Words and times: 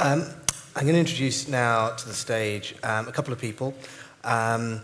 Um, 0.00 0.24
I'm 0.74 0.82
going 0.82 0.94
to 0.94 1.00
introduce 1.00 1.46
now 1.46 1.90
to 1.90 2.08
the 2.08 2.14
stage 2.14 2.74
um, 2.82 3.06
a 3.06 3.12
couple 3.12 3.32
of 3.32 3.38
people. 3.38 3.74
Um, 4.24 4.80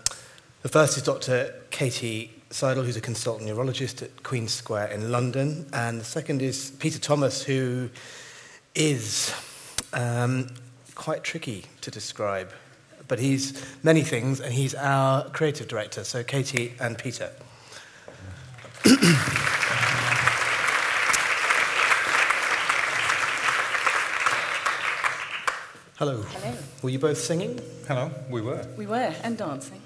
the 0.63 0.69
first 0.69 0.97
is 0.97 1.03
Dr. 1.03 1.53
Katie 1.71 2.31
Sidle, 2.51 2.85
who's 2.85 2.97
a 2.97 3.01
consultant 3.01 3.49
neurologist 3.49 4.03
at 4.03 4.23
Queen's 4.23 4.53
Square 4.53 4.89
in 4.89 5.11
London. 5.11 5.67
And 5.73 6.01
the 6.01 6.05
second 6.05 6.43
is 6.43 6.71
Peter 6.79 7.01
Thomas, 7.01 7.43
who 7.43 7.91
is 8.77 9.35
um, 9.93 10.55
quite 10.95 11.25
tricky 11.25 11.65
to 11.81 11.91
describe. 11.91 12.53
But 13.09 13.19
he's 13.19 13.65
many 13.83 14.03
things, 14.03 14.41
and 14.41 14.55
he's 14.55 14.77
our 14.77 15.29
creative 15.31 15.67
director. 15.67 16.05
So, 16.05 16.23
Katie 16.23 16.75
and 16.79 16.97
Peter. 16.97 17.33
Hello. 26.01 26.23
Hello. 26.23 26.57
Were 26.81 26.89
you 26.89 26.99
both 26.99 27.19
singing? 27.19 27.61
Hello, 27.87 28.11
we 28.31 28.41
were. 28.41 28.67
We 28.75 28.87
were, 28.87 29.15
and 29.23 29.37
dancing. 29.37 29.83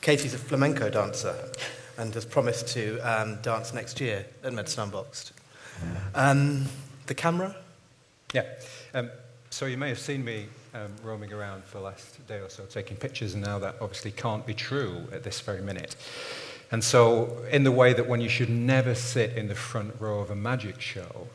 Katie's 0.00 0.32
a 0.32 0.38
flamenco 0.38 0.88
dancer 0.88 1.36
and 1.98 2.14
has 2.14 2.24
promised 2.24 2.68
to 2.68 2.98
um, 3.00 3.36
dance 3.42 3.74
next 3.74 4.00
year 4.00 4.24
at 4.42 4.54
Medicine 4.54 4.84
Unboxed. 4.84 5.32
Um, 6.14 6.64
the 7.08 7.14
camera? 7.14 7.54
Yeah. 8.32 8.46
Um, 8.94 9.10
so 9.50 9.66
you 9.66 9.76
may 9.76 9.90
have 9.90 9.98
seen 9.98 10.24
me 10.24 10.46
um, 10.72 10.94
roaming 11.02 11.30
around 11.30 11.64
for 11.64 11.76
the 11.76 11.84
last 11.84 12.26
day 12.26 12.38
or 12.38 12.48
so 12.48 12.64
taking 12.64 12.96
pictures, 12.96 13.34
and 13.34 13.44
now 13.44 13.58
that 13.58 13.76
obviously 13.82 14.12
can't 14.12 14.46
be 14.46 14.54
true 14.54 15.08
at 15.12 15.24
this 15.24 15.40
very 15.40 15.60
minute. 15.60 15.94
And 16.70 16.82
so, 16.82 17.36
in 17.50 17.64
the 17.64 17.72
way 17.72 17.92
that 17.92 18.08
when 18.08 18.22
you 18.22 18.30
should 18.30 18.48
never 18.48 18.94
sit 18.94 19.36
in 19.36 19.48
the 19.48 19.54
front 19.54 19.94
row 20.00 20.20
of 20.20 20.30
a 20.30 20.36
magic 20.36 20.80
show, 20.80 21.28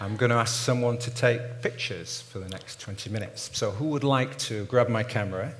I'm 0.00 0.16
going 0.16 0.30
to 0.30 0.36
ask 0.36 0.54
someone 0.54 0.98
to 0.98 1.10
take 1.10 1.62
pictures 1.62 2.22
for 2.22 2.40
the 2.40 2.48
next 2.48 2.80
20 2.80 3.10
minutes. 3.10 3.50
So, 3.52 3.70
who 3.70 3.86
would 3.86 4.02
like 4.02 4.36
to 4.38 4.64
grab 4.64 4.88
my 4.88 5.04
camera 5.04 5.54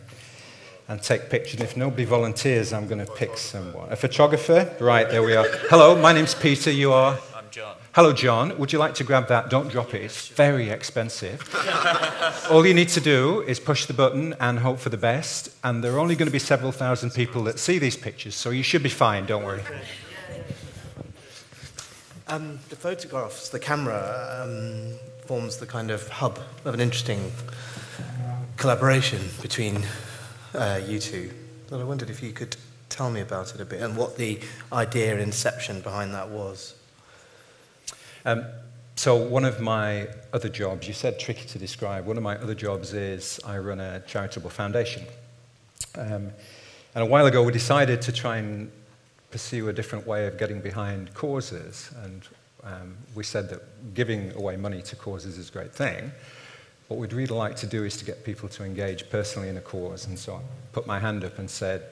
and 0.88 1.00
take 1.00 1.30
pictures? 1.30 1.60
And 1.60 1.62
if 1.62 1.76
nobody 1.76 2.04
volunteers, 2.04 2.72
I'm 2.72 2.88
going 2.88 3.04
to 3.04 3.10
pick 3.12 3.38
someone. 3.38 3.92
A 3.92 3.96
photographer? 3.96 4.74
Right, 4.80 5.08
there 5.08 5.22
we 5.22 5.36
are. 5.36 5.46
Hello, 5.70 5.96
my 5.96 6.12
name's 6.12 6.34
Peter. 6.34 6.72
You 6.72 6.92
are? 6.92 7.16
I'm 7.34 7.48
John. 7.52 7.76
Hello, 7.92 8.12
John. 8.12 8.58
Would 8.58 8.72
you 8.72 8.80
like 8.80 8.94
to 8.96 9.04
grab 9.04 9.28
that? 9.28 9.50
Don't 9.50 9.68
drop 9.68 9.94
it, 9.94 10.02
it's 10.02 10.26
very 10.28 10.68
expensive. 10.68 11.40
All 12.50 12.66
you 12.66 12.74
need 12.74 12.88
to 12.88 13.00
do 13.00 13.42
is 13.42 13.60
push 13.60 13.86
the 13.86 13.94
button 13.94 14.34
and 14.40 14.58
hope 14.58 14.80
for 14.80 14.88
the 14.88 14.96
best. 14.96 15.48
And 15.62 15.82
there 15.82 15.92
are 15.92 16.00
only 16.00 16.16
going 16.16 16.26
to 16.26 16.32
be 16.32 16.40
several 16.40 16.72
thousand 16.72 17.10
people 17.12 17.44
that 17.44 17.60
see 17.60 17.78
these 17.78 17.96
pictures, 17.96 18.34
so 18.34 18.50
you 18.50 18.64
should 18.64 18.82
be 18.82 18.88
fine, 18.88 19.26
don't 19.26 19.44
worry. 19.44 19.62
Um, 22.26 22.58
the 22.70 22.76
photographs, 22.76 23.50
the 23.50 23.58
camera, 23.58 24.40
um, 24.42 24.94
forms 25.26 25.58
the 25.58 25.66
kind 25.66 25.90
of 25.90 26.08
hub 26.08 26.38
of 26.64 26.72
an 26.72 26.80
interesting 26.80 27.30
collaboration 28.56 29.20
between 29.42 29.84
uh, 30.54 30.80
you 30.86 30.98
two. 30.98 31.30
And 31.70 31.82
I 31.82 31.84
wondered 31.84 32.08
if 32.08 32.22
you 32.22 32.32
could 32.32 32.56
tell 32.88 33.10
me 33.10 33.20
about 33.20 33.54
it 33.54 33.60
a 33.60 33.66
bit 33.66 33.82
and 33.82 33.94
what 33.94 34.16
the 34.16 34.40
idea 34.72 35.18
inception 35.18 35.82
behind 35.82 36.14
that 36.14 36.30
was. 36.30 36.74
Um, 38.24 38.46
so, 38.96 39.16
one 39.16 39.44
of 39.44 39.60
my 39.60 40.08
other 40.32 40.48
jobs, 40.48 40.88
you 40.88 40.94
said 40.94 41.18
tricky 41.18 41.46
to 41.48 41.58
describe, 41.58 42.06
one 42.06 42.16
of 42.16 42.22
my 42.22 42.36
other 42.36 42.54
jobs 42.54 42.94
is 42.94 43.38
I 43.44 43.58
run 43.58 43.80
a 43.80 44.00
charitable 44.06 44.48
foundation. 44.48 45.04
Um, 45.96 46.30
and 46.94 47.02
a 47.02 47.06
while 47.06 47.26
ago, 47.26 47.42
we 47.42 47.52
decided 47.52 48.00
to 48.02 48.12
try 48.12 48.38
and 48.38 48.70
pursue 49.34 49.68
a 49.68 49.72
different 49.72 50.06
way 50.06 50.28
of 50.28 50.38
getting 50.38 50.60
behind 50.60 51.12
causes. 51.12 51.90
And 52.04 52.22
um, 52.62 52.96
we 53.16 53.24
said 53.24 53.50
that 53.50 53.92
giving 53.92 54.32
away 54.36 54.56
money 54.56 54.80
to 54.82 54.94
causes 54.94 55.38
is 55.38 55.48
a 55.48 55.52
great 55.52 55.74
thing. 55.74 56.12
What 56.86 57.00
we'd 57.00 57.12
really 57.12 57.34
like 57.34 57.56
to 57.56 57.66
do 57.66 57.82
is 57.82 57.96
to 57.96 58.04
get 58.04 58.24
people 58.24 58.48
to 58.50 58.62
engage 58.62 59.10
personally 59.10 59.48
in 59.48 59.56
a 59.56 59.60
cause. 59.60 60.06
And 60.06 60.16
so 60.16 60.36
I 60.36 60.40
put 60.70 60.86
my 60.86 61.00
hand 61.00 61.24
up 61.24 61.40
and 61.40 61.50
said, 61.50 61.82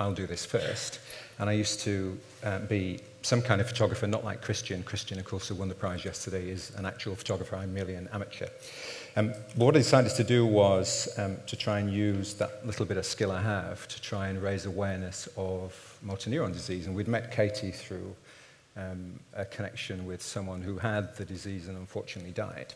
I'll 0.00 0.12
do 0.12 0.26
this 0.26 0.44
first. 0.44 0.98
And 1.38 1.48
I 1.48 1.52
used 1.52 1.78
to 1.82 2.18
uh, 2.42 2.58
be 2.66 2.98
some 3.22 3.42
kind 3.42 3.60
of 3.60 3.68
photographer, 3.68 4.08
not 4.08 4.24
like 4.24 4.42
Christian. 4.42 4.82
Christian, 4.82 5.20
of 5.20 5.24
course, 5.24 5.46
who 5.46 5.54
won 5.54 5.68
the 5.68 5.76
prize 5.76 6.04
yesterday, 6.04 6.50
is 6.50 6.72
an 6.76 6.84
actual 6.84 7.14
photographer. 7.14 7.54
I'm 7.54 7.72
merely 7.72 7.94
an 7.94 8.08
amateur. 8.12 8.48
Um, 9.14 9.34
what 9.54 9.76
I 9.76 9.78
decided 9.78 10.16
to 10.16 10.24
do 10.24 10.44
was 10.44 11.08
um, 11.16 11.36
to 11.46 11.54
try 11.54 11.78
and 11.78 11.92
use 11.92 12.34
that 12.34 12.66
little 12.66 12.86
bit 12.86 12.96
of 12.96 13.06
skill 13.06 13.30
I 13.30 13.42
have 13.42 13.86
to 13.86 14.02
try 14.02 14.26
and 14.30 14.42
raise 14.42 14.66
awareness 14.66 15.28
of 15.36 15.87
motor 16.02 16.30
disease. 16.50 16.86
And 16.86 16.94
we'd 16.94 17.08
met 17.08 17.32
Katie 17.32 17.70
through 17.70 18.14
um, 18.76 19.18
a 19.34 19.44
connection 19.44 20.06
with 20.06 20.22
someone 20.22 20.62
who 20.62 20.78
had 20.78 21.16
the 21.16 21.24
disease 21.24 21.68
and 21.68 21.76
unfortunately 21.76 22.32
died. 22.32 22.74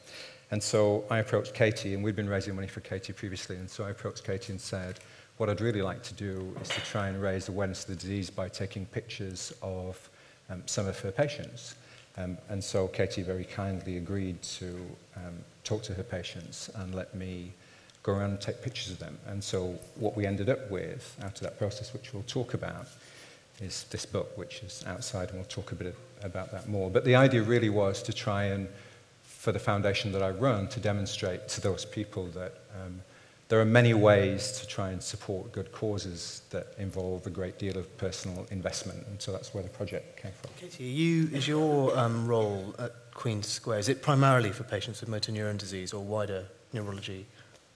And 0.51 0.63
so 0.63 1.05
I 1.11 1.19
approached 1.19 1.55
Katie, 1.55 1.95
and 1.95 2.05
we'd 2.05 2.17
been 2.17 2.29
raising 2.29 2.55
money 2.55 2.69
for 2.69 2.81
Katie 2.81 3.15
previously. 3.15 3.57
And 3.57 3.71
so 3.71 3.85
I 3.85 3.91
approached 3.91 4.25
Katie 4.25 4.53
and 4.53 4.61
said, 4.61 4.99
What 5.39 5.49
I'd 5.49 5.63
really 5.63 5.81
like 5.81 6.03
to 6.03 6.15
do 6.15 6.55
is 6.61 6.69
to 6.69 6.81
try 6.83 7.09
and 7.09 7.23
raise 7.23 7.49
awareness 7.49 7.83
of 7.83 7.89
the 7.89 7.97
disease 7.97 8.29
by 8.29 8.49
taking 8.49 8.85
pictures 8.87 9.55
of 9.63 10.11
um, 10.51 10.63
some 10.67 10.87
of 10.87 10.99
her 11.01 11.11
patients. 11.11 11.77
Um, 12.19 12.37
and 12.51 12.63
so 12.63 12.89
Katie 12.89 13.23
very 13.23 13.45
kindly 13.45 13.97
agreed 13.97 14.43
to 14.43 14.77
um, 15.17 15.39
talk 15.65 15.83
to 15.85 15.95
her 15.95 16.03
patients 16.03 16.69
and 16.75 16.95
let 16.95 17.15
me 17.15 17.53
go 18.03 18.13
around 18.13 18.31
and 18.31 18.41
take 18.41 18.61
pictures 18.61 18.93
of 18.93 18.99
them. 18.99 19.19
And 19.27 19.43
so 19.43 19.79
what 19.95 20.17
we 20.17 20.27
ended 20.27 20.51
up 20.51 20.71
with 20.71 21.17
after 21.23 21.45
that 21.45 21.59
process, 21.59 21.93
which 21.93 22.13
we'll 22.13 22.25
talk 22.25 22.55
about, 22.55 22.89
is 23.61 23.85
this 23.91 24.07
book, 24.07 24.37
which 24.37 24.63
is 24.63 24.85
outside, 24.87 25.29
and 25.29 25.39
we'll 25.39 25.49
talk 25.49 25.73
a 25.73 25.75
bit 25.75 25.95
about 26.23 26.51
that 26.53 26.69
more. 26.69 26.91
But 26.91 27.05
the 27.05 27.15
idea 27.15 27.43
really 27.43 27.69
was 27.69 28.03
to 28.05 28.13
try 28.13 28.45
and, 28.45 28.69
for 29.23 29.53
the 29.53 29.59
foundation 29.59 30.13
that 30.13 30.23
I 30.23 30.31
run, 30.31 30.69
to 30.69 30.81
demonstrate 30.81 31.49
to 31.49 31.61
those 31.61 31.85
people 31.85 32.27
that 32.29 32.55
um, 32.83 33.03
there 33.49 33.61
are 33.61 33.67
many 33.67 33.93
ways 33.93 34.53
to 34.61 34.67
try 34.67 34.91
and 34.91 35.03
support 35.03 35.53
good 35.53 35.73
causes 35.73 36.41
that 36.51 36.69
involve 36.79 37.27
a 37.27 37.31
great 37.31 37.59
deal 37.59 37.77
of 37.77 37.99
personal 37.99 38.47
investment, 38.51 39.07
and 39.09 39.21
so 39.21 39.31
that's 39.31 39.53
where 39.53 39.63
the 39.63 39.69
project 39.69 40.23
came 40.23 40.33
from. 40.41 40.51
Katie, 40.59 40.85
you, 40.85 41.29
is 41.33 41.47
your 41.47 41.97
um, 41.99 42.27
role 42.27 42.75
at 42.79 42.93
Queen's 43.13 43.49
Square, 43.49 43.81
is 43.81 43.89
it 43.91 44.01
primarily 44.01 44.51
for 44.53 44.65
patients 44.65 45.01
with 45.01 45.11
motor 45.11 45.33
neuron 45.33 45.59
disease 45.59 45.93
or 45.93 46.03
wider 46.03 46.47
neurology? 46.73 47.27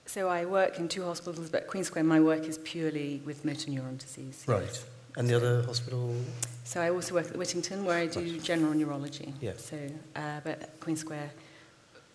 So 0.07 0.29
I 0.29 0.45
work 0.45 0.79
in 0.79 0.87
two 0.87 1.03
hospitals, 1.03 1.49
but 1.49 1.63
at 1.63 1.67
Queen 1.67 1.83
Square, 1.83 2.05
my 2.05 2.21
work 2.21 2.45
is 2.45 2.57
purely 2.59 3.21
with 3.23 3.45
motor 3.45 3.69
neuron 3.69 3.99
disease. 3.99 4.45
Right. 4.47 4.83
And 5.17 5.27
the 5.27 5.35
other 5.35 5.63
hospital? 5.63 6.15
So 6.63 6.79
I 6.79 6.91
also 6.91 7.15
work 7.15 7.27
at 7.27 7.35
Whittington, 7.35 7.83
where 7.83 7.97
I 7.97 8.05
do 8.05 8.19
Right. 8.19 8.41
general 8.43 8.73
neurology. 8.75 9.33
Yeah. 9.41 9.53
So, 9.57 9.77
uh, 10.15 10.41
but 10.43 10.61
at 10.61 10.79
Queen 10.79 10.95
Square, 10.95 11.31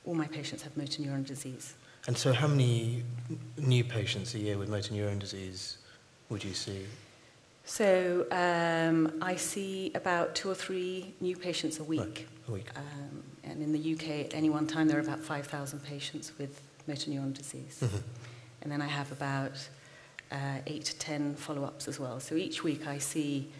all 0.06 0.14
my 0.14 0.28
patients 0.28 0.62
have 0.62 0.76
motor 0.76 1.02
neuron 1.02 1.26
disease. 1.26 1.74
And 2.06 2.16
so 2.16 2.32
how 2.32 2.46
many 2.46 3.02
new 3.56 3.82
patients 3.84 4.34
a 4.34 4.38
year 4.38 4.56
with 4.56 4.68
motor 4.68 4.94
neuron 4.94 5.18
disease 5.18 5.78
would 6.28 6.44
you 6.44 6.54
see? 6.54 6.86
So 7.64 8.26
um, 8.30 9.18
I 9.20 9.34
see 9.36 9.90
about 9.94 10.34
two 10.36 10.50
or 10.50 10.54
three 10.54 11.14
new 11.20 11.36
patients 11.36 11.80
a 11.80 11.84
week. 11.84 12.00
Right, 12.00 12.26
a 12.48 12.52
week. 12.52 12.70
Um, 12.76 13.22
and 13.44 13.62
in 13.62 13.72
the 13.72 13.94
UK, 13.94 14.26
at 14.26 14.34
any 14.34 14.48
one 14.50 14.66
time, 14.68 14.86
there 14.86 14.96
are 14.98 15.00
about 15.02 15.20
5,000 15.20 15.80
patients 15.82 16.32
with 16.38 16.60
motor 16.86 17.10
neuron 17.10 17.34
disease. 17.34 17.78
Mhm. 17.80 18.02
And 18.62 18.70
then 18.70 18.80
I 18.80 18.86
have 18.86 19.10
about 19.10 19.52
uh, 20.32 20.36
eight 20.66 20.84
to 20.86 20.98
10 20.98 21.34
follow 21.36 21.64
ups 21.64 21.86
as 21.88 22.00
well. 22.00 22.18
So 22.18 22.34
each 22.34 22.64
week 22.64 22.86
I 22.86 22.98
see 22.98 23.50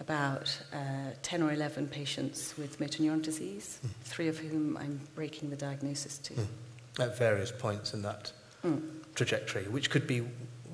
about 0.00 0.58
uh, 0.72 1.10
10 1.22 1.42
or 1.42 1.52
11 1.52 1.88
patients 1.88 2.56
with 2.56 2.80
motor 2.80 3.02
neuron 3.02 3.20
disease, 3.22 3.80
three 4.04 4.28
of 4.28 4.38
whom 4.38 4.76
I'm 4.78 5.00
breaking 5.14 5.50
the 5.50 5.56
diagnosis 5.56 6.16
to. 6.18 6.34
Mm. 6.34 6.46
At 6.98 7.18
various 7.18 7.52
points 7.52 7.92
in 7.94 8.02
that 8.02 8.32
Mm. 8.64 8.82
trajectory, 9.14 9.64
which 9.68 9.88
could 9.88 10.06
be 10.06 10.22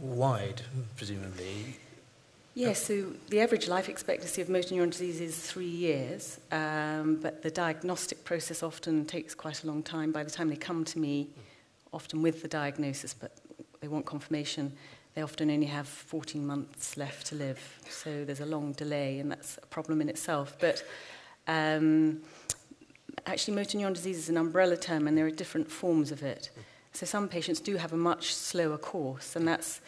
wide, 0.01 0.63
presumably. 0.97 1.77
Yes, 2.55 2.85
so 2.87 3.13
the 3.29 3.41
average 3.41 3.69
life 3.69 3.89
expectancy 3.89 4.43
of 4.43 4.49
motor 4.49 4.75
neuron 4.75 4.91
disease 4.91 5.21
is 5.21 5.39
three 5.39 5.69
years, 5.69 6.41
um, 6.51 7.17
but 7.23 7.43
the 7.43 7.51
diagnostic 7.51 8.25
process 8.25 8.63
often 8.65 9.05
takes 9.07 9.35
quite 9.37 9.63
a 9.63 9.67
long 9.69 9.83
time. 9.85 10.11
By 10.11 10.25
the 10.25 10.31
time 10.31 10.49
they 10.49 10.57
come 10.57 10.85
to 10.87 10.99
me, 10.99 11.29
often 11.93 12.23
with 12.23 12.43
the 12.43 12.49
diagnosis, 12.49 13.15
but 13.15 13.37
they 13.81 13.89
want 13.89 14.05
confirmation, 14.05 14.73
they 15.17 15.23
often 15.23 15.51
only 15.51 15.67
have 15.67 15.89
14 15.89 16.47
months 16.47 16.99
left 16.99 17.27
to 17.29 17.37
live. 17.37 17.59
So 17.89 18.27
there's 18.27 18.41
a 18.41 18.47
long 18.47 18.73
delay, 18.73 19.19
and 19.19 19.31
that's 19.33 19.59
a 19.63 19.67
problem 19.67 20.03
in 20.03 20.11
itself. 20.11 20.55
But 20.61 20.85
um, 21.49 22.21
actually, 23.25 23.55
motor 23.55 23.79
neuron 23.79 23.95
disease 23.95 24.19
is 24.19 24.29
an 24.29 24.37
umbrella 24.37 24.77
term, 24.77 25.09
and 25.09 25.17
there 25.17 25.25
are 25.25 25.31
different 25.31 25.71
forms 25.71 26.13
of 26.13 26.23
it. 26.23 26.51
So 26.93 27.07
some 27.07 27.29
patients 27.29 27.61
do 27.61 27.79
have 27.79 27.95
a 27.95 27.97
much 27.97 28.35
slower 28.35 28.77
course, 28.77 29.37
and 29.37 29.49
that's 29.49 29.81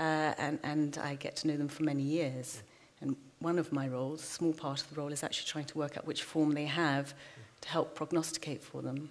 uh, 0.00 0.34
and, 0.36 0.58
and 0.64 0.98
I 0.98 1.14
get 1.14 1.36
to 1.36 1.48
know 1.48 1.56
them 1.56 1.68
for 1.68 1.84
many 1.84 2.02
years. 2.02 2.64
And 3.00 3.16
one 3.38 3.60
of 3.60 3.70
my 3.72 3.86
roles, 3.86 4.20
a 4.20 4.26
small 4.26 4.52
part 4.52 4.82
of 4.82 4.90
the 4.90 5.00
role, 5.00 5.12
is 5.12 5.22
actually 5.22 5.46
trying 5.46 5.66
to 5.66 5.78
work 5.78 5.96
out 5.96 6.08
which 6.08 6.24
form 6.24 6.54
they 6.54 6.66
have 6.66 7.14
to 7.60 7.68
help 7.68 7.94
prognosticate 7.94 8.60
for 8.60 8.82
them. 8.82 9.10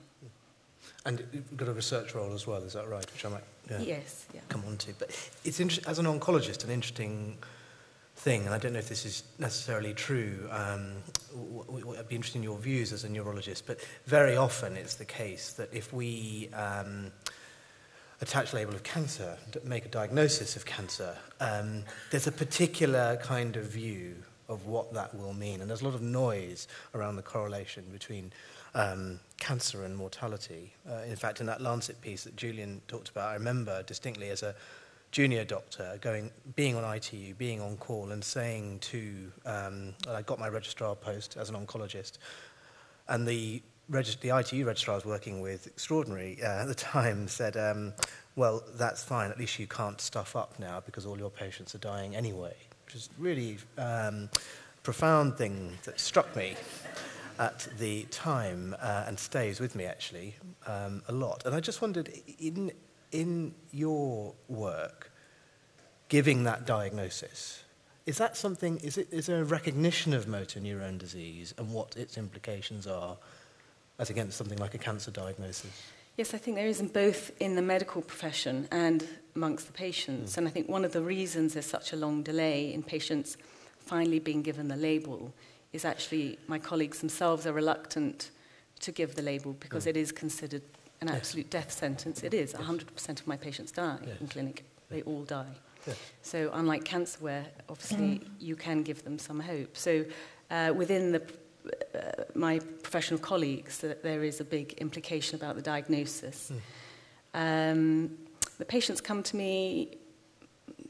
And 1.05 1.25
you've 1.33 1.57
got 1.57 1.67
a 1.67 1.73
research 1.73 2.13
role 2.13 2.33
as 2.33 2.45
well, 2.45 2.61
is 2.63 2.73
that 2.73 2.87
right? 2.87 3.11
Which 3.11 3.25
I 3.25 3.29
might 3.29 3.43
yeah, 3.69 3.79
Yes, 3.81 4.25
yeah. 4.33 4.41
come 4.49 4.63
on 4.67 4.77
to. 4.77 4.93
But 4.99 5.09
it's 5.43 5.59
inter- 5.59 5.81
as 5.87 5.97
an 5.99 6.05
oncologist, 6.05 6.63
an 6.63 6.69
interesting 6.69 7.37
thing, 8.17 8.45
and 8.45 8.53
I 8.53 8.59
don't 8.59 8.73
know 8.73 8.79
if 8.79 8.89
this 8.89 9.05
is 9.05 9.23
necessarily 9.39 9.93
true. 9.93 10.47
Um, 10.51 10.91
I'd 11.97 12.07
be 12.07 12.15
interested 12.15 12.37
in 12.37 12.43
your 12.43 12.57
views 12.57 12.93
as 12.93 13.03
a 13.03 13.09
neurologist, 13.09 13.65
but 13.65 13.79
very 14.05 14.35
often 14.37 14.77
it's 14.77 14.95
the 14.95 15.05
case 15.05 15.53
that 15.53 15.73
if 15.73 15.91
we 15.91 16.49
um, 16.53 17.11
attach 18.21 18.53
label 18.53 18.75
of 18.75 18.83
cancer, 18.83 19.37
make 19.63 19.85
a 19.85 19.89
diagnosis 19.89 20.55
of 20.55 20.65
cancer, 20.65 21.15
um, 21.39 21.83
there's 22.11 22.27
a 22.27 22.31
particular 22.31 23.17
kind 23.23 23.55
of 23.55 23.65
view 23.65 24.15
of 24.49 24.67
what 24.67 24.93
that 24.93 25.17
will 25.17 25.33
mean, 25.33 25.61
and 25.61 25.69
there's 25.69 25.81
a 25.81 25.85
lot 25.85 25.95
of 25.95 26.01
noise 26.01 26.67
around 26.93 27.15
the 27.15 27.21
correlation 27.21 27.83
between 27.91 28.31
um, 28.73 29.19
cancer 29.39 29.83
and 29.83 29.95
mortality. 29.95 30.73
Uh, 30.89 31.01
in 31.07 31.15
fact, 31.15 31.39
in 31.39 31.45
that 31.47 31.61
Lancet 31.61 31.99
piece 32.01 32.23
that 32.23 32.35
Julian 32.35 32.81
talked 32.87 33.09
about, 33.09 33.29
I 33.29 33.33
remember 33.33 33.83
distinctly 33.83 34.29
as 34.29 34.43
a 34.43 34.55
junior 35.11 35.43
doctor 35.43 35.97
going, 36.01 36.31
being 36.55 36.75
on 36.75 36.95
ITU, 36.95 37.33
being 37.35 37.59
on 37.61 37.77
call, 37.77 38.11
and 38.11 38.23
saying 38.23 38.79
to, 38.79 39.31
um, 39.45 39.93
I 40.09 40.21
got 40.21 40.39
my 40.39 40.47
registrar 40.47 40.95
post 40.95 41.37
as 41.37 41.49
an 41.49 41.55
oncologist, 41.55 42.13
and 43.09 43.27
the, 43.27 43.61
the 43.89 44.37
ITU 44.37 44.65
registrar 44.65 44.93
I 44.93 44.97
was 44.97 45.05
working 45.05 45.41
with, 45.41 45.67
extraordinary 45.67 46.37
uh, 46.41 46.61
at 46.61 46.67
the 46.67 46.75
time, 46.93 47.27
said, 47.27 47.57
um, 47.57 47.93
well, 48.37 48.63
that's 48.75 49.03
fine, 49.03 49.31
at 49.31 49.37
least 49.37 49.59
you 49.59 49.67
can't 49.67 49.99
stuff 49.99 50.35
up 50.35 50.57
now 50.57 50.81
because 50.85 51.05
all 51.05 51.17
your 51.17 51.29
patients 51.29 51.75
are 51.75 51.79
dying 51.79 52.15
anyway, 52.15 52.55
which 52.85 52.95
is 52.95 53.09
really 53.19 53.57
um, 53.77 54.29
profound 54.83 55.35
thing 55.35 55.77
that 55.83 55.99
struck 55.99 56.33
me 56.35 56.55
at 57.41 57.67
the 57.79 58.03
time 58.11 58.75
uh, 58.79 59.05
and 59.07 59.17
stays 59.17 59.59
with 59.59 59.75
me 59.75 59.83
actually 59.83 60.35
um, 60.67 61.01
a 61.07 61.11
lot. 61.11 61.43
And 61.45 61.55
I 61.55 61.59
just 61.59 61.81
wondered, 61.81 62.07
in, 62.39 62.71
in 63.11 63.55
your 63.71 64.35
work, 64.47 65.11
giving 66.07 66.43
that 66.43 66.67
diagnosis, 66.67 67.63
is 68.05 68.19
that 68.19 68.37
something, 68.37 68.77
is, 68.77 68.99
it, 68.99 69.07
is 69.11 69.25
there 69.25 69.41
a 69.41 69.43
recognition 69.43 70.13
of 70.13 70.27
motor 70.27 70.59
neurone 70.59 70.99
disease 70.99 71.55
and 71.57 71.73
what 71.73 71.97
its 71.97 72.15
implications 72.15 72.85
are 72.85 73.17
as 73.97 74.11
against 74.11 74.37
something 74.37 74.59
like 74.59 74.75
a 74.75 74.77
cancer 74.77 75.09
diagnosis? 75.09 75.81
Yes, 76.17 76.35
I 76.35 76.37
think 76.37 76.57
there 76.57 76.67
is 76.67 76.79
in 76.79 76.89
both 76.89 77.31
in 77.39 77.55
the 77.55 77.61
medical 77.63 78.03
profession 78.03 78.67
and 78.71 79.07
amongst 79.35 79.65
the 79.65 79.73
patients. 79.73 80.33
Mm. 80.33 80.37
And 80.37 80.47
I 80.47 80.51
think 80.51 80.69
one 80.69 80.85
of 80.85 80.91
the 80.91 81.01
reasons 81.01 81.53
there's 81.53 81.65
such 81.65 81.91
a 81.91 81.95
long 81.95 82.21
delay 82.21 82.71
in 82.71 82.83
patients 82.83 83.35
finally 83.79 84.19
being 84.19 84.43
given 84.43 84.67
the 84.67 84.75
label 84.75 85.33
is 85.73 85.85
actually 85.85 86.37
my 86.47 86.59
colleagues 86.59 86.99
themselves 86.99 87.45
are 87.45 87.53
reluctant 87.53 88.31
to 88.79 88.91
give 88.91 89.15
the 89.15 89.21
label 89.21 89.53
because 89.53 89.85
mm. 89.85 89.89
it 89.89 89.97
is 89.97 90.11
considered 90.11 90.63
an 91.01 91.09
absolute 91.09 91.47
yes. 91.51 91.63
death 91.63 91.71
sentence. 91.71 92.23
It 92.23 92.33
is. 92.33 92.53
Yes. 92.57 92.61
100% 92.61 93.19
of 93.19 93.27
my 93.27 93.37
patients 93.37 93.71
die 93.71 93.97
yes. 94.05 94.19
in 94.19 94.27
clinic. 94.27 94.65
They 94.89 95.01
all 95.03 95.23
die. 95.23 95.55
So 96.21 96.51
unlike 96.53 96.85
cancer 96.85 97.17
where 97.21 97.45
obviously 97.69 98.19
mm. 98.19 98.27
you 98.39 98.55
can 98.55 98.83
give 98.83 99.03
them 99.03 99.17
some 99.17 99.39
hope. 99.39 99.75
So 99.75 100.05
uh, 100.51 100.73
within 100.75 101.11
the 101.11 101.23
uh, 101.95 102.23
my 102.33 102.59
professional 102.81 103.19
colleagues 103.19 103.79
that 103.79 104.01
there 104.01 104.23
is 104.23 104.41
a 104.41 104.43
big 104.43 104.73
implication 104.73 105.35
about 105.35 105.55
the 105.55 105.61
diagnosis. 105.61 106.51
Mm. 107.35 107.71
Um, 107.71 108.17
the 108.57 108.65
patients 108.65 109.01
come 109.01 109.23
to 109.23 109.35
me 109.35 109.97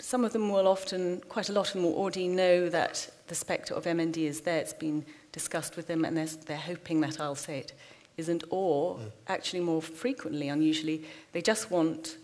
some 0.02 0.26
of 0.26 0.34
them 0.34 0.50
will 0.50 0.68
often, 0.68 1.22
quite 1.30 1.50
a 1.50 1.54
lot 1.54 1.68
of 1.68 1.74
them 1.74 1.84
will 1.84 1.96
already 1.96 2.28
know 2.28 2.70
that 2.70 3.10
the 3.28 3.36
spectre 3.36 3.74
of 3.74 3.86
MND 3.86 4.18
is 4.18 4.42
there. 4.42 4.60
It's 4.60 4.74
been 4.74 5.06
discussed 5.32 5.76
with 5.76 5.88
them, 5.88 6.04
and 6.04 6.18
they're, 6.18 6.28
they're 6.46 6.58
hoping 6.58 7.02
that 7.02 7.20
I'll 7.20 7.36
say 7.36 7.60
it 7.60 7.74
isn't. 8.18 8.44
Or, 8.50 8.98
mm. 8.98 9.12
actually, 9.28 9.62
more 9.62 9.82
frequently, 9.82 10.50
unusually, 10.50 11.06
they 11.32 11.42
just 11.42 11.72
want 11.72 12.18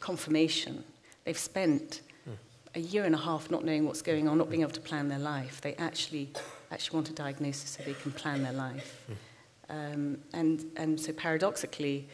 confirmation. 0.00 0.84
They've 1.24 1.38
spent 1.38 2.02
mm. 2.28 2.36
a 2.74 2.80
year 2.80 3.04
and 3.04 3.14
a 3.14 3.18
half 3.18 3.50
not 3.50 3.64
knowing 3.64 3.86
what's 3.86 4.02
going 4.02 4.28
on, 4.28 4.38
not 4.38 4.48
being 4.48 4.62
able 4.62 4.72
to 4.72 4.80
plan 4.80 5.08
their 5.08 5.18
life. 5.18 5.60
They 5.60 5.74
actually 5.74 6.30
actually 6.70 6.96
want 6.96 7.08
a 7.08 7.12
diagnosis 7.12 7.70
so 7.70 7.82
they 7.84 7.94
can 7.94 8.12
plan 8.12 8.42
their 8.42 8.52
life. 8.52 9.06
Mm. 9.08 9.14
Um, 9.70 10.18
and, 10.32 10.64
and 10.76 11.00
so 11.00 11.12
paradoxically, 11.12 12.08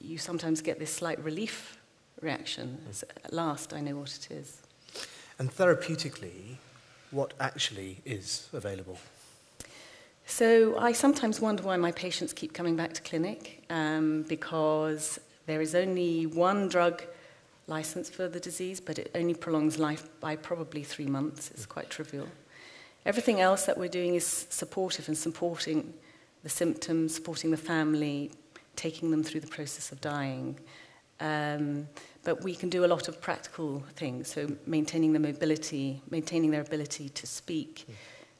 you 0.00 0.18
sometimes 0.18 0.60
get 0.60 0.78
this 0.78 0.92
slight 0.92 1.22
relief 1.24 1.78
reaction. 2.20 2.78
Mm. 2.88 3.04
At 3.24 3.32
last, 3.32 3.72
I 3.72 3.80
know 3.80 3.96
what 3.96 4.14
it 4.16 4.30
is. 4.30 4.60
And 5.38 5.50
therapeutically, 5.50 6.56
what 7.10 7.34
actually 7.38 7.98
is 8.04 8.48
available? 8.52 8.98
So 10.26 10.76
I 10.78 10.92
sometimes 10.92 11.40
wonder 11.40 11.62
why 11.62 11.76
my 11.76 11.92
patients 11.92 12.32
keep 12.32 12.52
coming 12.52 12.74
back 12.74 12.94
to 12.94 13.02
clinic 13.02 13.62
um, 13.70 14.24
because 14.28 15.20
there 15.46 15.60
is 15.60 15.74
only 15.74 16.26
one 16.26 16.68
drug 16.68 17.02
license 17.68 18.10
for 18.10 18.28
the 18.28 18.40
disease, 18.40 18.80
but 18.80 18.98
it 18.98 19.10
only 19.14 19.34
prolongs 19.34 19.78
life 19.78 20.08
by 20.20 20.36
probably 20.36 20.82
three 20.82 21.06
months. 21.06 21.50
It's 21.52 21.66
mm. 21.66 21.70
quite 21.70 21.90
trivial. 21.90 22.28
Everything 23.04 23.40
else 23.40 23.66
that 23.66 23.78
we're 23.78 23.88
doing 23.88 24.16
is 24.16 24.46
supportive 24.50 25.06
and 25.06 25.16
supporting 25.16 25.94
the 26.42 26.48
symptoms, 26.48 27.14
supporting 27.14 27.52
the 27.52 27.56
family, 27.56 28.32
taking 28.74 29.10
them 29.10 29.22
through 29.22 29.40
the 29.40 29.46
process 29.46 29.92
of 29.92 30.00
dying. 30.00 30.58
Um, 31.20 31.88
but 32.24 32.42
we 32.42 32.54
can 32.54 32.68
do 32.68 32.84
a 32.84 32.86
lot 32.86 33.08
of 33.08 33.20
practical 33.20 33.82
things, 33.94 34.28
so 34.28 34.48
maintaining 34.66 35.12
their 35.12 35.20
mobility, 35.20 36.02
maintaining 36.10 36.50
their 36.50 36.60
ability 36.60 37.08
to 37.10 37.26
speak, 37.26 37.84
hmm. 37.86 37.92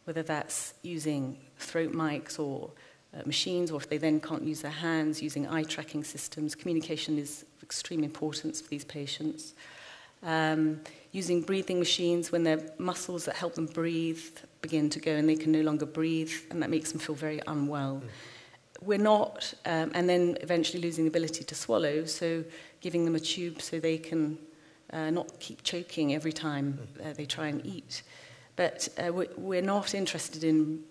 whether 0.05 0.23
that's 0.23 0.75
using 0.83 1.39
throat 1.59 1.93
mics 1.93 2.39
or 2.39 2.71
uh, 3.15 3.23
machines, 3.25 3.71
or 3.71 3.81
if 3.81 3.89
they 3.89 3.99
then 3.99 4.21
can't 4.21 4.43
use 4.43 4.61
their 4.61 4.71
hands, 4.71 5.23
using 5.23 5.47
eye 5.47 5.63
tracking 5.63 6.05
systems. 6.05 6.55
Communication 6.55 7.19
is 7.19 7.45
of 7.57 7.63
extreme 7.63 8.03
importance 8.05 8.61
for 8.61 8.69
these 8.69 8.85
patients. 8.85 9.55
Um, 10.23 10.81
using 11.13 11.41
breathing 11.41 11.79
machines 11.79 12.33
when 12.33 12.43
their 12.43 12.61
muscles 12.79 13.25
that 13.27 13.37
help 13.37 13.55
them 13.55 13.67
breathe 13.67 14.25
begin 14.61 14.91
to 14.91 14.99
go 14.99 15.13
and 15.13 15.29
they 15.29 15.37
can 15.37 15.53
no 15.53 15.61
longer 15.61 15.87
breathe, 15.87 16.33
and 16.51 16.63
that 16.63 16.71
makes 16.71 16.91
them 16.91 17.01
feel 17.01 17.15
very 17.15 17.41
unwell. 17.47 18.03
Mm. 18.05 18.09
We're 18.83 18.99
not, 18.99 19.55
um, 19.65 19.91
and 19.95 20.09
then 20.09 20.37
eventually 20.41 20.83
losing 20.83 21.05
the 21.05 21.09
ability 21.09 21.45
to 21.45 21.55
swallow, 21.55 22.05
so 22.05 22.45
giving 22.81 23.05
them 23.05 23.15
a 23.15 23.21
tube 23.21 23.61
so 23.63 23.81
they 23.81 23.99
can 23.99 24.39
uh, 24.93 25.11
not 25.11 25.41
keep 25.41 25.63
choking 25.63 26.15
every 26.15 26.33
time 26.33 26.79
uh, 27.05 27.13
they 27.13 27.27
try 27.27 27.49
and 27.49 27.65
eat. 27.65 28.03
But 28.57 28.89
uh, 28.99 29.13
we're 29.37 29.63
not 29.63 29.95
interested 29.95 30.45
in 30.45 30.83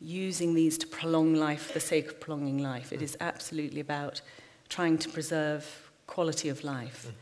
using 0.00 0.54
these 0.54 0.78
to 0.78 0.86
prolong 0.86 1.34
life 1.34 1.66
for 1.66 1.74
the 1.74 1.80
sake 1.80 2.08
of 2.08 2.20
prolonging 2.20 2.58
life. 2.58 2.92
It 2.92 3.02
is 3.02 3.16
absolutely 3.20 3.80
about 3.80 4.22
trying 4.68 4.98
to 4.98 5.08
preserve 5.08 5.90
quality 6.06 6.48
of 6.48 6.64
life 6.64 7.12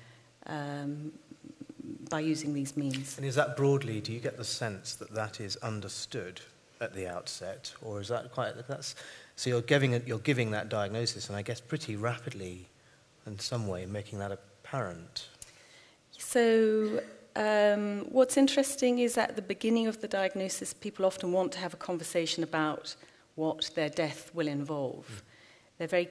um, 0.46 1.12
by 2.08 2.20
using 2.20 2.54
these 2.54 2.76
means. 2.76 3.16
And 3.16 3.26
is 3.26 3.34
that 3.34 3.56
broadly, 3.56 4.00
do 4.00 4.12
you 4.12 4.20
get 4.20 4.36
the 4.36 4.44
sense 4.44 4.94
that 4.94 5.12
that 5.14 5.40
is 5.40 5.56
understood 5.56 6.40
at 6.80 6.94
the 6.94 7.08
outset, 7.08 7.72
or 7.82 8.00
is 8.00 8.08
that 8.08 8.32
quite, 8.32 8.54
that's 8.68 8.94
so 9.38 9.50
you're 9.50 9.62
giving, 9.62 10.02
you're 10.04 10.18
giving 10.18 10.50
that 10.50 10.68
diagnosis, 10.68 11.28
and 11.28 11.36
I 11.36 11.42
guess 11.42 11.60
pretty 11.60 11.94
rapidly, 11.94 12.66
in 13.24 13.38
some 13.38 13.68
way, 13.68 13.86
making 13.86 14.18
that 14.18 14.32
apparent. 14.32 15.28
So 16.18 17.00
um, 17.36 18.00
what's 18.10 18.36
interesting 18.36 18.98
is 18.98 19.16
at 19.16 19.36
the 19.36 19.42
beginning 19.42 19.86
of 19.86 20.00
the 20.00 20.08
diagnosis, 20.08 20.74
people 20.74 21.06
often 21.06 21.30
want 21.30 21.52
to 21.52 21.60
have 21.60 21.72
a 21.72 21.76
conversation 21.76 22.42
about 22.42 22.96
what 23.36 23.70
their 23.76 23.88
death 23.88 24.32
will 24.34 24.48
involve. 24.48 25.06
Mm. 25.06 25.20
They're 25.78 25.86
very 25.86 26.08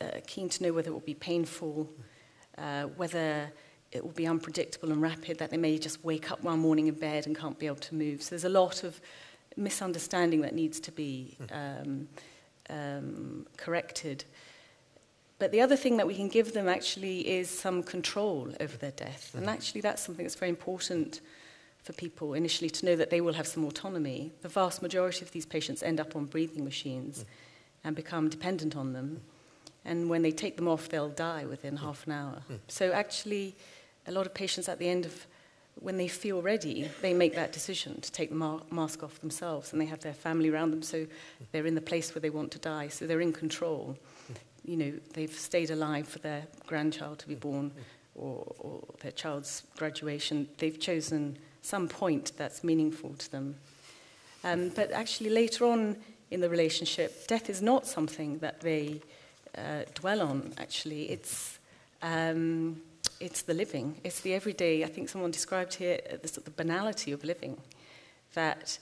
uh, 0.00 0.20
keen 0.28 0.48
to 0.48 0.62
know 0.62 0.72
whether 0.72 0.90
it 0.90 0.92
will 0.92 1.00
be 1.00 1.14
painful, 1.14 1.90
uh, 2.56 2.84
whether 2.84 3.50
it 3.90 4.04
will 4.04 4.12
be 4.12 4.28
unpredictable 4.28 4.92
and 4.92 5.02
rapid, 5.02 5.38
that 5.38 5.50
they 5.50 5.56
may 5.56 5.76
just 5.76 6.04
wake 6.04 6.30
up 6.30 6.44
one 6.44 6.60
morning 6.60 6.86
in 6.86 6.94
bed 6.94 7.26
and 7.26 7.36
can't 7.36 7.58
be 7.58 7.66
able 7.66 7.76
to 7.76 7.96
move. 7.96 8.22
So 8.22 8.30
there's 8.30 8.44
a 8.44 8.48
lot 8.48 8.84
of 8.84 9.00
misunderstanding 9.58 10.40
that 10.42 10.54
needs 10.54 10.80
to 10.80 10.92
be 10.92 11.36
um, 11.52 12.08
um, 12.70 13.46
corrected. 13.56 14.24
But 15.38 15.52
the 15.52 15.60
other 15.60 15.76
thing 15.76 15.96
that 15.98 16.06
we 16.06 16.14
can 16.14 16.28
give 16.28 16.52
them 16.52 16.68
actually 16.68 17.28
is 17.28 17.48
some 17.48 17.82
control 17.82 18.52
over 18.60 18.76
their 18.76 18.92
death. 18.92 19.34
And 19.34 19.44
hmm. 19.44 19.50
actually, 19.50 19.80
that's 19.82 20.02
something 20.02 20.24
that's 20.24 20.34
very 20.34 20.50
important 20.50 21.20
for 21.82 21.92
people 21.92 22.34
initially 22.34 22.70
to 22.70 22.86
know 22.86 22.96
that 22.96 23.10
they 23.10 23.20
will 23.20 23.34
have 23.34 23.46
some 23.46 23.64
autonomy. 23.64 24.32
The 24.42 24.48
vast 24.48 24.82
majority 24.82 25.24
of 25.24 25.30
these 25.30 25.46
patients 25.46 25.82
end 25.82 26.00
up 26.00 26.16
on 26.16 26.26
breathing 26.26 26.64
machines 26.64 27.22
hmm. 27.22 27.88
and 27.88 27.96
become 27.96 28.28
dependent 28.28 28.76
on 28.76 28.92
them. 28.92 29.20
And 29.84 30.10
when 30.10 30.22
they 30.22 30.32
take 30.32 30.56
them 30.56 30.68
off, 30.68 30.88
they'll 30.88 31.08
die 31.08 31.44
within 31.46 31.76
half 31.76 32.06
an 32.06 32.12
hour. 32.12 32.42
So, 32.66 32.92
actually, 32.92 33.54
a 34.06 34.12
lot 34.12 34.26
of 34.26 34.34
patients 34.34 34.68
at 34.68 34.78
the 34.78 34.88
end 34.88 35.06
of 35.06 35.26
when 35.80 35.96
they 35.96 36.08
feel 36.08 36.42
ready, 36.42 36.88
they 37.02 37.14
make 37.14 37.34
that 37.34 37.52
decision 37.52 38.00
to 38.00 38.12
take 38.12 38.30
the 38.30 38.34
ma 38.34 38.60
mask 38.70 39.02
off 39.02 39.20
themselves 39.20 39.72
and 39.72 39.80
they 39.80 39.86
have 39.86 40.00
their 40.00 40.12
family 40.14 40.48
around 40.48 40.70
them, 40.70 40.82
so 40.82 41.06
they're 41.52 41.66
in 41.66 41.74
the 41.74 41.80
place 41.80 42.14
where 42.14 42.20
they 42.20 42.30
want 42.30 42.50
to 42.52 42.58
die, 42.58 42.88
so 42.88 43.06
they're 43.06 43.20
in 43.20 43.32
control. 43.32 43.96
You 44.64 44.76
know, 44.76 44.92
they've 45.14 45.32
stayed 45.32 45.70
alive 45.70 46.06
for 46.06 46.18
their 46.18 46.44
grandchild 46.66 47.18
to 47.20 47.28
be 47.28 47.34
born 47.34 47.72
or, 48.14 48.44
or 48.58 48.82
their 49.00 49.12
child's 49.12 49.62
graduation. 49.76 50.48
They've 50.58 50.78
chosen 50.78 51.38
some 51.62 51.88
point 51.88 52.32
that's 52.36 52.62
meaningful 52.64 53.14
to 53.14 53.30
them. 53.30 53.56
Um, 54.44 54.70
but 54.70 54.90
actually, 54.92 55.30
later 55.30 55.64
on 55.64 55.96
in 56.30 56.40
the 56.40 56.50
relationship, 56.50 57.26
death 57.26 57.48
is 57.48 57.62
not 57.62 57.86
something 57.86 58.38
that 58.38 58.60
they 58.60 59.00
uh, 59.56 59.82
dwell 59.94 60.22
on, 60.22 60.52
actually. 60.58 61.10
It's. 61.10 61.58
Um, 62.00 62.80
it's 63.20 63.42
the 63.42 63.54
living. 63.54 63.96
It's 64.04 64.20
the 64.20 64.34
everyday. 64.34 64.84
I 64.84 64.88
think 64.88 65.08
someone 65.08 65.30
described 65.30 65.74
here 65.74 66.00
uh, 66.12 66.16
the, 66.22 66.40
the 66.40 66.50
banality 66.50 67.12
of 67.12 67.24
living. 67.24 67.56
that 68.34 68.78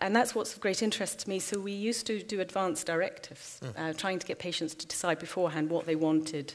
and 0.00 0.14
that's 0.14 0.34
what's 0.34 0.54
of 0.54 0.60
great 0.60 0.82
interest 0.82 1.20
to 1.20 1.28
me. 1.28 1.38
So 1.38 1.58
we 1.58 1.72
used 1.72 2.06
to 2.06 2.22
do 2.22 2.40
advanced 2.40 2.86
directives, 2.86 3.60
mm. 3.62 3.72
uh, 3.76 3.92
trying 3.94 4.18
to 4.18 4.26
get 4.26 4.38
patients 4.38 4.74
to 4.76 4.86
decide 4.86 5.18
beforehand 5.18 5.70
what 5.70 5.86
they 5.86 5.96
wanted. 5.96 6.54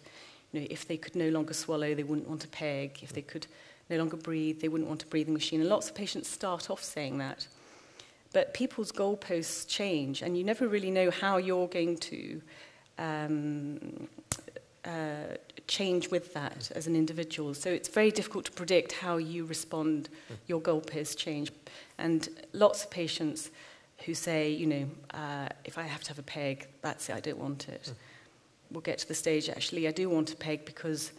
You 0.52 0.62
know, 0.62 0.68
if 0.70 0.88
they 0.88 0.98
could 0.98 1.16
no 1.16 1.30
longer 1.30 1.54
swallow, 1.54 1.94
they 1.94 2.04
wouldn't 2.04 2.28
want 2.28 2.46
a 2.46 2.48
peg. 2.48 3.00
If 3.02 3.14
they 3.14 3.22
could 3.22 3.48
no 3.90 3.98
longer 3.98 4.18
breathe, 4.18 4.62
they 4.62 4.70
wouldn't 4.70 4.88
want 4.88 5.04
a 5.04 5.08
breathing 5.08 5.34
machine. 5.34 5.60
And 5.60 5.70
lots 5.70 5.90
of 5.90 5.96
patients 5.96 6.30
start 6.30 6.70
off 6.70 6.84
saying 6.84 7.18
that. 7.18 7.48
But 8.34 8.54
people's 8.54 8.92
goalposts 8.92 9.68
change, 9.68 10.22
and 10.22 10.38
you 10.38 10.44
never 10.44 10.68
really 10.68 10.92
know 10.92 11.10
how 11.12 11.38
you're 11.38 11.68
going 11.68 11.98
to 11.98 12.42
um, 12.98 14.08
uh, 14.88 15.36
change 15.68 16.10
with 16.10 16.34
that 16.34 16.72
as 16.76 16.88
an 16.88 16.96
individual. 16.96 17.54
So 17.54 17.70
it's 17.70 17.90
very 17.90 18.10
difficult 18.10 18.46
to 18.46 18.52
predict 18.52 18.94
how 18.94 19.18
you 19.18 19.46
respond, 19.46 20.08
hmm. 20.28 20.36
your 20.48 20.62
goalposts 20.62 21.18
change. 21.18 21.52
And 21.98 22.30
lots 22.54 22.84
of 22.84 22.90
patients 22.90 23.52
who 24.06 24.14
say, 24.14 24.50
you 24.50 24.66
know, 24.66 24.90
uh, 25.14 25.50
if 25.66 25.78
I 25.78 25.84
have 25.84 26.04
to 26.04 26.10
have 26.10 26.20
a 26.20 26.24
peg, 26.24 26.68
that's 26.82 27.10
it, 27.10 27.16
I 27.16 27.20
don't 27.20 27.40
want 27.40 27.68
it. 27.68 27.84
Mm. 27.84 27.94
We'll 28.72 28.82
get 28.82 29.00
to 29.00 29.08
the 29.08 29.16
stage, 29.16 29.50
actually, 29.50 29.88
I 29.88 29.92
do 29.92 30.10
want 30.10 30.32
a 30.32 30.36
peg 30.36 30.66
because, 30.66 31.12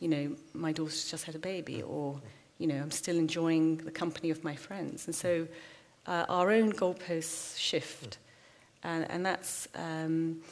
you 0.00 0.08
know, 0.08 0.36
my 0.52 0.72
daughter's 0.72 1.08
just 1.10 1.24
had 1.24 1.34
a 1.34 1.38
baby 1.38 1.80
hmm. 1.80 1.90
or, 1.90 2.20
you 2.58 2.66
know, 2.66 2.76
I'm 2.76 2.90
still 2.90 3.16
enjoying 3.16 3.78
the 3.78 3.90
company 3.92 4.30
of 4.30 4.44
my 4.44 4.56
friends. 4.56 5.06
And 5.06 5.14
so 5.14 5.44
hmm. 5.44 6.10
uh, 6.10 6.26
our 6.28 6.50
own 6.50 6.72
goalposts 6.72 7.56
shift. 7.56 8.18
Mm. 8.82 8.90
And, 8.90 9.10
and 9.10 9.26
that's... 9.26 9.68
Um, 9.74 10.42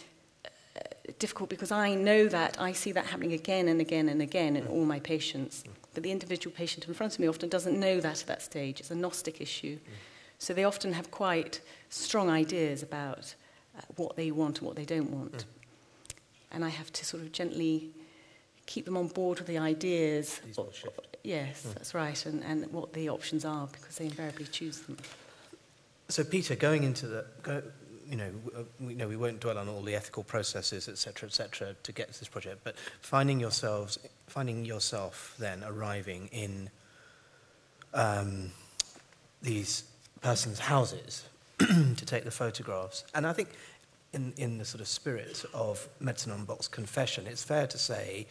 difficult 1.18 1.50
because 1.50 1.73
I 1.73 1.94
know 1.94 2.28
that, 2.28 2.61
I 2.61 2.73
see 2.73 2.92
that 2.92 3.06
happening 3.06 3.32
again 3.32 3.68
and 3.68 3.80
again 3.80 4.09
and 4.09 4.23
again 4.23 4.56
in 4.56 4.66
all 4.66 4.85
my 4.85 5.00
patients. 5.00 5.64
But 5.94 6.02
the 6.02 6.11
individual 6.11 6.54
patient 6.54 6.87
in 6.88 6.94
front 6.94 7.14
of 7.14 7.21
me 7.21 7.28
often 7.28 7.49
doesn't 7.49 7.78
know 7.78 8.00
that 8.00 8.21
at 8.23 8.26
that 8.26 8.42
stage. 8.42 8.80
It's 8.80 8.90
a 8.90 8.94
Gnostic 8.94 9.40
issue. 9.40 9.78
So 10.38 10.54
they 10.54 10.64
often 10.64 10.92
have 10.92 11.11
quite 11.11 11.61
strong 11.88 12.28
ideas 12.28 12.82
about 12.82 13.35
uh, 13.76 13.82
what 13.97 14.16
they 14.16 14.30
want 14.30 14.59
and 14.59 14.66
what 14.66 14.76
they 14.76 14.85
don't 14.85 15.11
want. 15.11 15.32
Mm. 15.32 15.44
And 16.52 16.64
I 16.64 16.68
have 16.68 16.92
to 16.92 17.04
sort 17.04 17.23
of 17.23 17.32
gently 17.32 17.90
keep 18.66 18.85
them 18.85 18.97
on 18.97 19.09
board 19.09 19.38
with 19.38 19.47
the 19.49 19.59
ideas. 19.59 20.40
Yes, 21.23 21.64
mm. 21.64 21.75
that's 21.75 21.94
right, 21.94 22.26
and, 22.26 22.42
and 22.42 22.73
what 22.73 22.92
the 22.92 23.09
options 23.09 23.44
are 23.44 23.68
because 23.68 23.97
they 23.97 24.06
invariably 24.06 24.47
choose 24.47 24.80
them. 24.80 24.97
So, 26.09 26.25
Peter, 26.25 26.56
going 26.56 26.82
into 26.82 27.06
the, 27.06 27.25
go, 27.42 27.62
you 28.12 28.19
know, 28.19 28.31
we, 28.78 28.92
you 28.92 28.99
know, 28.99 29.09
we 29.09 29.16
won't 29.16 29.40
dwell 29.40 29.57
on 29.57 29.71
all 29.71 29.81
the 29.81 29.95
ethical 29.95 30.23
processes, 30.23 30.87
etc., 30.87 31.28
etc., 31.28 31.75
to 31.83 31.92
get 31.92 32.12
to 32.12 32.19
this 32.21 32.28
project. 32.28 32.61
But 32.62 32.76
finding 33.00 33.40
yourselves, 33.40 33.99
finding 34.26 34.66
yourself 34.66 35.35
then 35.38 35.64
arriving 35.64 36.28
in 36.31 36.69
um, 37.95 38.52
these 39.40 39.85
persons' 40.21 40.59
houses 40.59 41.25
to 41.59 42.04
take 42.04 42.25
the 42.25 42.31
photographs, 42.31 43.04
and 43.14 43.26
I 43.26 43.33
think 43.33 43.49
in 44.12 44.35
in 44.37 44.59
the 44.59 44.66
sort 44.66 44.83
of 44.83 44.88
spirit 44.88 45.42
of 45.54 45.88
Medicine 45.99 46.33
Unboxed 46.33 46.71
confession, 46.71 47.26
it's 47.26 47.42
fair 47.42 47.66
to 47.66 47.78
say 47.78 48.26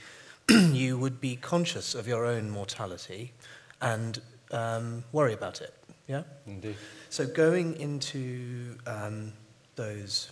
you 0.49 0.99
would 0.99 1.19
be 1.19 1.37
conscious 1.37 1.95
of 1.95 2.07
your 2.07 2.27
own 2.27 2.51
mortality 2.51 3.33
and 3.81 4.21
um, 4.51 5.03
worry 5.11 5.33
about 5.33 5.59
it. 5.59 5.73
Yeah. 6.07 6.23
Indeed. 6.45 6.75
So 7.09 7.25
going 7.25 7.79
into 7.79 8.77
um, 8.85 9.33
those 9.75 10.31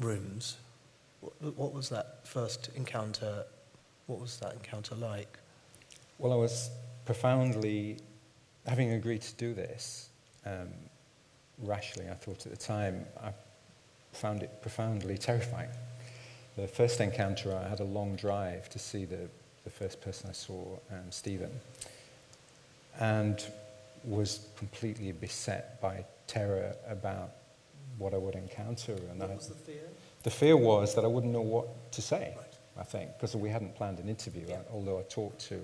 rooms, 0.00 0.56
what, 1.20 1.56
what 1.56 1.72
was 1.72 1.88
that 1.88 2.26
first 2.26 2.70
encounter? 2.76 3.44
What 4.06 4.20
was 4.20 4.38
that 4.38 4.52
encounter 4.54 4.94
like? 4.94 5.38
Well, 6.18 6.32
I 6.32 6.36
was 6.36 6.70
profoundly, 7.04 7.98
having 8.66 8.92
agreed 8.92 9.22
to 9.22 9.34
do 9.34 9.54
this, 9.54 10.08
um, 10.46 10.68
rashly, 11.58 12.08
I 12.10 12.14
thought 12.14 12.46
at 12.46 12.52
the 12.52 12.58
time, 12.58 13.04
I 13.22 13.32
found 14.12 14.42
it 14.42 14.62
profoundly 14.62 15.18
terrifying. 15.18 15.70
The 16.56 16.66
first 16.66 17.00
encounter, 17.00 17.56
I 17.56 17.68
had 17.68 17.80
a 17.80 17.84
long 17.84 18.16
drive 18.16 18.68
to 18.70 18.78
see 18.78 19.04
the, 19.04 19.28
the 19.64 19.70
first 19.70 20.00
person 20.00 20.28
I 20.28 20.32
saw, 20.32 20.78
um, 20.90 21.10
Stephen, 21.10 21.52
and 22.98 23.44
was 24.04 24.46
completely 24.56 25.12
beset 25.12 25.80
by 25.80 26.04
terror 26.26 26.74
about 26.88 27.30
what 27.98 28.14
I 28.14 28.18
would 28.18 28.34
encounter. 28.34 28.92
And 28.92 29.20
what 29.20 29.30
I, 29.30 29.34
was 29.34 29.48
the 29.48 29.54
fear? 29.54 29.82
The 30.22 30.30
fear 30.30 30.56
was 30.56 30.94
that 30.94 31.04
I 31.04 31.08
wouldn't 31.08 31.32
know 31.32 31.40
what 31.40 31.92
to 31.92 32.02
say, 32.02 32.34
right. 32.36 32.58
I 32.78 32.84
think, 32.84 33.10
because 33.16 33.34
we 33.36 33.50
hadn't 33.50 33.74
planned 33.74 33.98
an 33.98 34.08
interview. 34.08 34.44
Yeah. 34.48 34.60
although 34.72 34.98
I 34.98 35.02
talked 35.02 35.40
to 35.48 35.60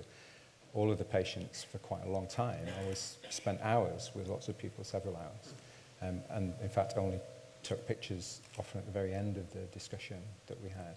all 0.74 0.90
of 0.90 0.98
the 0.98 1.04
patients 1.04 1.62
for 1.62 1.78
quite 1.78 2.04
a 2.04 2.10
long 2.10 2.26
time, 2.26 2.66
I 2.84 2.88
was 2.88 3.18
spent 3.30 3.60
hours 3.62 4.10
with 4.14 4.28
lots 4.28 4.48
of 4.48 4.58
people, 4.58 4.82
several 4.84 5.16
hours. 5.16 5.54
Um, 6.02 6.20
and 6.30 6.52
in 6.60 6.68
fact, 6.68 6.94
only 6.96 7.20
took 7.62 7.86
pictures 7.86 8.40
often 8.58 8.78
at 8.78 8.86
the 8.86 8.92
very 8.92 9.14
end 9.14 9.36
of 9.36 9.50
the 9.52 9.60
discussion 9.72 10.18
that 10.48 10.60
we 10.62 10.68
had. 10.68 10.96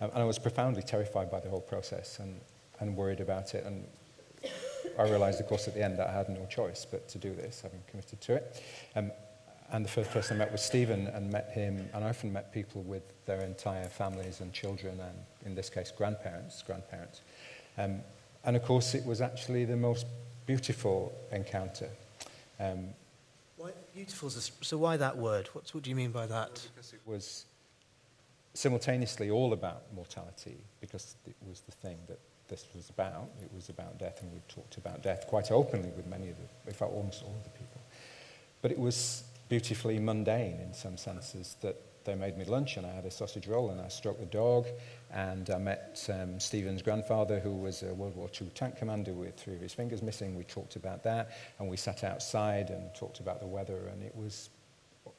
Um, 0.00 0.10
and 0.14 0.22
I 0.22 0.24
was 0.24 0.38
profoundly 0.38 0.82
terrified 0.82 1.30
by 1.30 1.40
the 1.40 1.48
whole 1.48 1.60
process 1.60 2.20
and, 2.20 2.40
and 2.80 2.96
worried 2.96 3.20
about 3.20 3.54
it. 3.54 3.64
And 3.64 3.84
I 4.98 5.02
realized, 5.02 5.40
of 5.40 5.46
course, 5.46 5.68
at 5.68 5.74
the 5.74 5.84
end 5.84 5.98
that 5.98 6.08
I 6.08 6.12
had 6.12 6.28
no 6.28 6.46
choice 6.46 6.86
but 6.88 7.08
to 7.08 7.18
do 7.18 7.34
this, 7.34 7.60
having 7.60 7.80
committed 7.90 8.20
to 8.22 8.34
it. 8.36 8.62
Um, 8.94 9.10
and 9.72 9.84
the 9.84 9.88
first 9.88 10.10
person 10.10 10.36
I 10.36 10.38
met 10.38 10.52
was 10.52 10.62
Stephen 10.62 11.08
and 11.08 11.30
met 11.30 11.50
him, 11.52 11.88
and 11.92 12.04
I 12.04 12.08
often 12.08 12.32
met 12.32 12.52
people 12.52 12.82
with 12.82 13.02
their 13.26 13.40
entire 13.42 13.88
families 13.88 14.40
and 14.40 14.52
children, 14.52 15.00
and 15.00 15.18
in 15.44 15.54
this 15.54 15.68
case, 15.68 15.90
grandparents, 15.90 16.62
grandparents. 16.62 17.20
Um, 17.78 18.00
and 18.44 18.56
of 18.56 18.62
course, 18.62 18.94
it 18.94 19.04
was 19.04 19.20
actually 19.20 19.64
the 19.64 19.76
most 19.76 20.06
beautiful 20.46 21.12
encounter. 21.32 21.88
Um, 22.60 22.88
why 23.56 23.72
beautiful? 23.94 24.30
So 24.30 24.78
why 24.78 24.96
that 24.96 25.16
word? 25.16 25.48
What, 25.52 25.74
what 25.74 25.82
do 25.82 25.90
you 25.90 25.96
mean 25.96 26.12
by 26.12 26.26
that? 26.26 26.50
Well, 26.50 26.70
because 26.74 26.92
it 26.92 27.00
was 27.04 27.44
simultaneously 28.54 29.30
all 29.30 29.52
about 29.52 29.82
mortality, 29.94 30.56
because 30.80 31.16
it 31.26 31.36
was 31.46 31.60
the 31.60 31.72
thing 31.72 31.98
that 32.08 32.18
this 32.48 32.66
was 32.74 32.88
about. 32.90 33.28
It 33.42 33.50
was 33.54 33.68
about 33.68 33.98
death, 33.98 34.22
and 34.22 34.32
we 34.32 34.38
talked 34.48 34.76
about 34.76 35.02
death 35.02 35.26
quite 35.26 35.50
openly 35.50 35.90
with 35.96 36.06
many 36.06 36.30
of 36.30 36.36
the, 36.36 36.70
in 36.70 36.74
fact, 36.74 36.92
almost 36.92 37.22
all 37.22 37.34
of 37.36 37.44
the 37.44 37.50
people. 37.50 37.80
But 38.62 38.70
it 38.70 38.78
was 38.78 39.24
beautifully 39.48 39.98
mundane 39.98 40.60
in 40.60 40.74
some 40.74 40.96
senses 40.96 41.56
that 41.62 41.80
they 42.06 42.14
made 42.14 42.38
me 42.38 42.44
lunch 42.44 42.76
and 42.76 42.86
I 42.86 42.92
had 42.92 43.04
a 43.04 43.10
sausage 43.10 43.46
roll 43.46 43.70
and 43.70 43.80
I 43.80 43.88
stroked 43.88 44.20
the 44.20 44.26
dog 44.26 44.66
and 45.12 45.50
I 45.50 45.58
met 45.58 46.08
um, 46.12 46.40
Stephen's 46.40 46.80
grandfather 46.80 47.40
who 47.40 47.54
was 47.54 47.82
a 47.82 47.92
World 47.92 48.16
War 48.16 48.30
II 48.40 48.48
tank 48.54 48.76
commander 48.76 49.12
with 49.12 49.36
three 49.36 49.54
of 49.54 49.60
his 49.60 49.74
fingers 49.74 50.02
missing. 50.02 50.34
We 50.34 50.44
talked 50.44 50.76
about 50.76 51.02
that 51.04 51.30
and 51.58 51.68
we 51.68 51.76
sat 51.76 52.04
outside 52.04 52.70
and 52.70 52.94
talked 52.94 53.20
about 53.20 53.40
the 53.40 53.46
weather 53.46 53.88
and 53.92 54.02
it 54.02 54.14
was, 54.16 54.50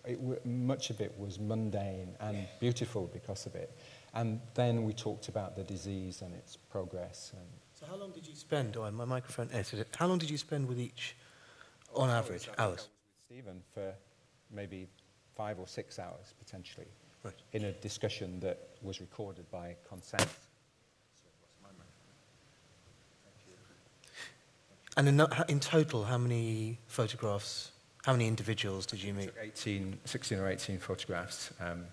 it, 0.06 0.46
much 0.46 0.90
of 0.90 1.02
it 1.02 1.14
was 1.20 1.40
mundane 1.40 2.16
and 2.22 2.48
beautiful 2.60 3.10
because 3.14 3.46
of 3.46 3.56
it. 3.56 3.78
And 4.14 4.40
then 4.56 4.84
we 4.84 4.94
talked 4.94 5.28
about 5.28 5.56
the 5.56 5.64
disease 5.64 6.22
and 6.22 6.34
its 6.34 6.56
progress. 6.56 7.34
And 7.36 7.48
so 7.74 7.86
how 7.86 7.98
long 7.98 8.12
did 8.12 8.26
you 8.26 8.34
spend, 8.34 8.78
oh, 8.78 8.90
my 8.92 9.06
microphone, 9.06 9.50
how 9.98 10.08
long 10.08 10.18
did 10.18 10.30
you 10.30 10.38
spend 10.38 10.68
with 10.68 10.80
each, 10.80 11.16
on 11.94 12.10
average, 12.10 12.50
hours? 12.58 12.88
Stephen 13.28 13.62
for 13.74 13.94
maybe 14.52 14.88
five 15.36 15.60
or 15.60 15.68
six 15.68 16.00
hours 16.00 16.34
potentially 16.40 16.88
right. 17.24 17.34
in 17.54 17.66
a 17.66 17.72
discussion 17.74 18.40
that 18.40 18.70
was 18.82 19.02
recorded 19.02 19.50
by 19.52 19.76
consent. 19.88 20.28
And 24.98 25.08
in, 25.08 25.22
in 25.48 25.60
total, 25.60 26.04
how 26.04 26.18
many 26.18 26.80
photographs, 26.88 27.72
how 28.04 28.14
many 28.14 28.28
individuals 28.28 28.88
did 28.88 29.04
you 29.04 29.14
meet? 29.14 29.30
18, 29.40 30.00
16 30.06 30.40
or 30.40 30.50
18 30.50 30.80
photographs. 30.80 31.52
Um, 31.60 31.86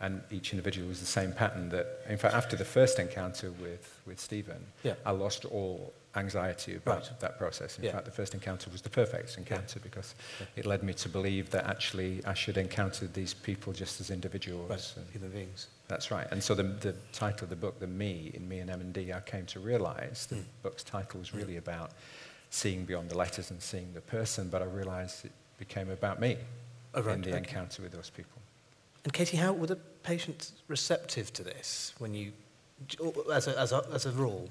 and 0.00 0.22
each 0.30 0.52
individual 0.52 0.88
was 0.88 1.00
the 1.00 1.06
same 1.06 1.32
pattern 1.32 1.68
that, 1.68 2.00
in 2.08 2.16
fact, 2.16 2.34
after 2.34 2.56
the 2.56 2.64
first 2.64 2.98
encounter 2.98 3.52
with, 3.52 4.00
with 4.06 4.18
Stephen, 4.18 4.64
yeah. 4.82 4.94
I 5.04 5.10
lost 5.10 5.44
all 5.44 5.92
anxiety 6.16 6.74
about 6.74 7.02
right. 7.02 7.20
that 7.20 7.38
process. 7.38 7.78
In 7.78 7.84
yeah. 7.84 7.92
fact, 7.92 8.06
the 8.06 8.10
first 8.10 8.34
encounter 8.34 8.70
was 8.70 8.80
the 8.80 8.88
perfect 8.88 9.36
encounter 9.36 9.78
yeah. 9.78 9.82
because 9.82 10.14
it 10.56 10.66
led 10.66 10.82
me 10.82 10.94
to 10.94 11.08
believe 11.08 11.50
that 11.50 11.66
actually 11.66 12.24
I 12.24 12.34
should 12.34 12.56
encounter 12.56 13.06
these 13.06 13.34
people 13.34 13.72
just 13.72 14.00
as 14.00 14.10
individuals. 14.10 14.70
Right. 14.70 15.06
Human 15.12 15.30
beings. 15.30 15.68
That's 15.86 16.10
right. 16.10 16.26
And 16.30 16.42
so 16.42 16.54
the, 16.54 16.62
the 16.62 16.94
title 17.12 17.44
of 17.44 17.50
the 17.50 17.56
book, 17.56 17.78
The 17.78 17.86
Me, 17.86 18.30
in 18.34 18.48
Me 18.48 18.60
and 18.60 18.70
M&D, 18.70 19.12
I 19.12 19.20
came 19.20 19.46
to 19.46 19.60
realize 19.60 20.26
the 20.30 20.36
mm. 20.36 20.44
book's 20.62 20.82
title 20.82 21.20
was 21.20 21.34
really 21.34 21.58
about 21.58 21.92
seeing 22.48 22.84
beyond 22.84 23.10
the 23.10 23.16
letters 23.16 23.50
and 23.50 23.62
seeing 23.62 23.92
the 23.92 24.00
person, 24.00 24.48
but 24.48 24.62
I 24.62 24.64
realized 24.64 25.26
it 25.26 25.32
became 25.58 25.90
about 25.90 26.20
me 26.20 26.36
oh, 26.94 27.02
right. 27.02 27.14
in 27.14 27.22
the 27.22 27.28
okay. 27.28 27.38
encounter 27.38 27.82
with 27.82 27.92
those 27.92 28.10
people. 28.10 28.40
And 29.04 29.12
Katie, 29.12 29.36
how 29.36 29.52
were 29.52 29.66
the 29.66 29.76
patients 30.02 30.52
receptive 30.68 31.32
to 31.32 31.42
this 31.42 31.94
when 31.98 32.14
you, 32.14 32.32
as 33.32 33.48
a, 33.48 33.58
as 33.58 33.72
a, 33.72 33.84
as 33.92 34.06
a 34.06 34.10
rule? 34.12 34.48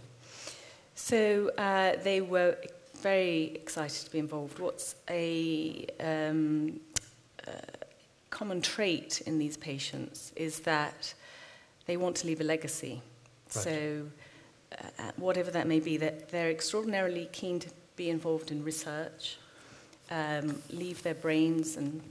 So 0.96 1.52
uh, 1.58 1.94
they 2.04 2.22
were 2.22 2.58
very 3.02 3.52
excited 3.56 4.06
to 4.06 4.12
be 4.12 4.20
involved. 4.20 4.60
What's 4.60 4.96
a 5.10 5.86
um, 6.00 6.80
uh, 7.48 7.52
common 8.30 8.62
trait 8.62 9.22
in 9.26 9.40
these 9.40 9.58
patients 9.58 10.32
is 10.36 10.60
that 10.62 11.14
they 11.86 11.98
want 11.98 12.16
to 12.18 12.28
leave 12.28 12.42
a 12.42 12.44
legacy. 12.44 13.02
Right. 13.56 13.64
So 13.64 14.06
uh, 14.78 15.12
whatever 15.18 15.52
that 15.52 15.68
may 15.68 15.80
be, 15.80 15.98
that 15.98 16.30
they're 16.30 16.52
extraordinarily 16.52 17.30
keen 17.32 17.60
to 17.60 17.70
be 17.96 18.10
involved 18.10 18.52
in 18.52 18.64
research. 18.64 19.38
um, 20.12 20.62
leave 20.72 21.04
their 21.04 21.14
brains 21.14 21.78
and 21.78 22.02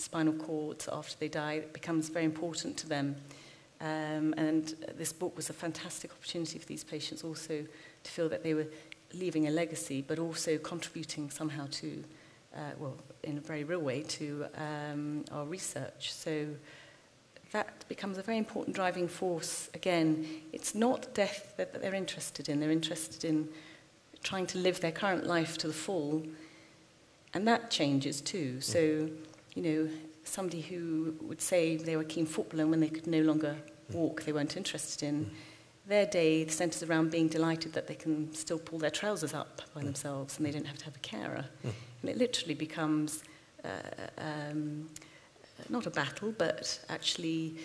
spinal 0.00 0.34
cord 0.34 0.84
after 0.90 1.16
they 1.18 1.28
die. 1.28 1.54
It 1.54 1.72
becomes 1.72 2.08
very 2.08 2.24
important 2.24 2.76
to 2.78 2.88
them. 2.88 3.16
Um, 3.80 4.34
and 4.36 4.74
this 4.96 5.12
book 5.12 5.36
was 5.36 5.48
a 5.48 5.54
fantastic 5.54 6.10
opportunity 6.12 6.58
for 6.58 6.66
these 6.66 6.84
patients 6.84 7.24
also 7.24 7.64
to 8.04 8.10
feel 8.10 8.28
that 8.28 8.42
they 8.42 8.52
were 8.52 8.66
leaving 9.14 9.48
a 9.48 9.50
legacy, 9.50 10.04
but 10.06 10.18
also 10.18 10.58
contributing 10.58 11.30
somehow 11.30 11.66
to, 11.70 12.04
uh, 12.54 12.72
well, 12.78 12.96
in 13.22 13.38
a 13.38 13.40
very 13.40 13.64
real 13.64 13.80
way, 13.80 14.02
to 14.02 14.46
um, 14.56 15.24
our 15.32 15.46
research. 15.46 16.12
So 16.12 16.46
that 17.52 17.88
becomes 17.88 18.18
a 18.18 18.22
very 18.22 18.38
important 18.38 18.76
driving 18.76 19.08
force. 19.08 19.70
Again, 19.72 20.26
it's 20.52 20.74
not 20.74 21.14
death 21.14 21.54
that, 21.56 21.80
they're 21.80 21.94
interested 21.94 22.48
in. 22.48 22.60
They're 22.60 22.70
interested 22.70 23.24
in 23.24 23.48
trying 24.22 24.46
to 24.48 24.58
live 24.58 24.80
their 24.80 24.92
current 24.92 25.26
life 25.26 25.56
to 25.58 25.66
the 25.66 25.72
full, 25.72 26.22
and 27.32 27.48
that 27.48 27.70
changes 27.70 28.20
too. 28.20 28.60
So. 28.60 28.78
Mm 28.78 29.16
you 29.54 29.62
know, 29.62 29.88
somebody 30.24 30.60
who 30.60 31.14
would 31.22 31.40
say 31.40 31.76
they 31.76 31.96
were 31.96 32.02
a 32.02 32.06
keen 32.06 32.26
footballer 32.26 32.62
and 32.62 32.70
when 32.70 32.80
they 32.80 32.88
could 32.88 33.06
no 33.06 33.22
longer 33.22 33.56
walk, 33.92 34.24
they 34.24 34.32
weren't 34.32 34.56
interested 34.56 35.06
in. 35.06 35.30
Their 35.86 36.06
day 36.06 36.46
centres 36.46 36.84
around 36.84 37.10
being 37.10 37.26
delighted 37.26 37.72
that 37.72 37.88
they 37.88 37.96
can 37.96 38.32
still 38.32 38.58
pull 38.58 38.78
their 38.78 38.90
trousers 38.90 39.34
up 39.34 39.62
by 39.74 39.82
themselves 39.82 40.36
and 40.36 40.46
they 40.46 40.52
don't 40.52 40.66
have 40.66 40.78
to 40.78 40.84
have 40.84 40.94
a 40.94 41.00
carer. 41.00 41.44
And 41.64 42.10
it 42.10 42.16
literally 42.16 42.54
becomes 42.54 43.24
uh, 43.64 43.68
um, 44.18 44.88
not 45.68 45.86
a 45.86 45.90
battle, 45.90 46.32
but 46.36 46.78
actually 46.88 47.56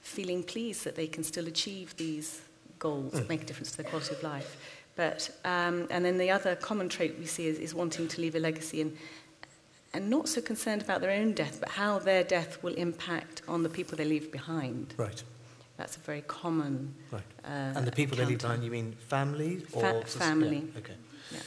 feeling 0.00 0.42
pleased 0.42 0.84
that 0.84 0.96
they 0.96 1.06
can 1.06 1.22
still 1.22 1.46
achieve 1.46 1.94
these 1.96 2.40
goals 2.78 3.12
that 3.12 3.28
make 3.28 3.42
a 3.42 3.44
difference 3.44 3.72
to 3.72 3.76
their 3.78 3.90
quality 3.90 4.14
of 4.14 4.22
life. 4.22 4.56
But, 4.96 5.30
um, 5.44 5.86
and 5.90 6.04
then 6.04 6.18
the 6.18 6.30
other 6.30 6.56
common 6.56 6.88
trait 6.88 7.16
we 7.18 7.26
see 7.26 7.46
is, 7.46 7.58
is 7.58 7.74
wanting 7.74 8.08
to 8.08 8.20
leave 8.20 8.34
a 8.34 8.40
legacy. 8.40 8.80
And 8.80 8.96
and 9.94 10.10
not 10.10 10.28
so 10.28 10.40
concerned 10.40 10.82
about 10.82 11.00
their 11.00 11.10
own 11.10 11.32
death, 11.32 11.58
but 11.60 11.70
how 11.70 11.98
their 11.98 12.22
death 12.24 12.62
will 12.62 12.74
impact 12.74 13.42
on 13.48 13.62
the 13.62 13.68
people 13.68 13.96
they 13.96 14.04
leave 14.04 14.30
behind. 14.30 14.94
Right. 14.96 15.22
That's 15.76 15.96
a 15.96 16.00
very 16.00 16.22
common. 16.22 16.94
Right. 17.10 17.22
Uh, 17.44 17.48
and 17.76 17.86
the 17.86 17.92
people 17.92 18.16
they 18.16 18.24
leave 18.24 18.40
behind, 18.40 18.64
you 18.64 18.70
mean 18.70 18.92
family 18.92 19.62
or 19.72 20.02
Fa- 20.02 20.18
family. 20.18 20.68
Yeah, 20.72 20.78
okay. 20.80 20.94
Yeah. 21.32 21.38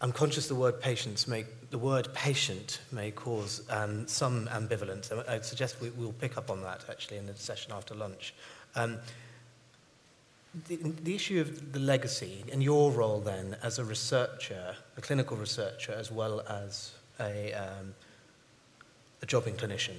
I'm 0.00 0.12
conscious 0.12 0.48
the 0.48 0.54
word 0.54 0.80
patients 0.80 1.28
may 1.28 1.44
the 1.70 1.78
word 1.78 2.12
patient 2.14 2.80
may 2.92 3.10
cause 3.10 3.62
um, 3.70 4.06
some 4.06 4.46
ambivalence. 4.48 5.12
I 5.12 5.34
I 5.34 5.40
suggest 5.40 5.80
we, 5.80 5.90
we'll 5.90 6.12
pick 6.12 6.36
up 6.36 6.50
on 6.50 6.62
that 6.62 6.84
actually 6.90 7.18
in 7.18 7.26
the 7.26 7.36
session 7.36 7.72
after 7.72 7.94
lunch. 7.94 8.34
Um, 8.74 8.98
the, 10.68 10.76
the 10.76 11.14
issue 11.14 11.40
of 11.40 11.72
the 11.72 11.78
legacy 11.78 12.44
and 12.50 12.62
your 12.62 12.90
role 12.90 13.20
then 13.20 13.56
as 13.62 13.78
a 13.78 13.84
researcher, 13.84 14.74
a 14.96 15.00
clinical 15.02 15.36
researcher, 15.36 15.92
as 15.92 16.10
well 16.10 16.40
as 16.48 16.92
a, 17.20 17.52
um, 17.54 17.94
a 19.22 19.26
jobbing 19.26 19.54
clinician, 19.54 19.96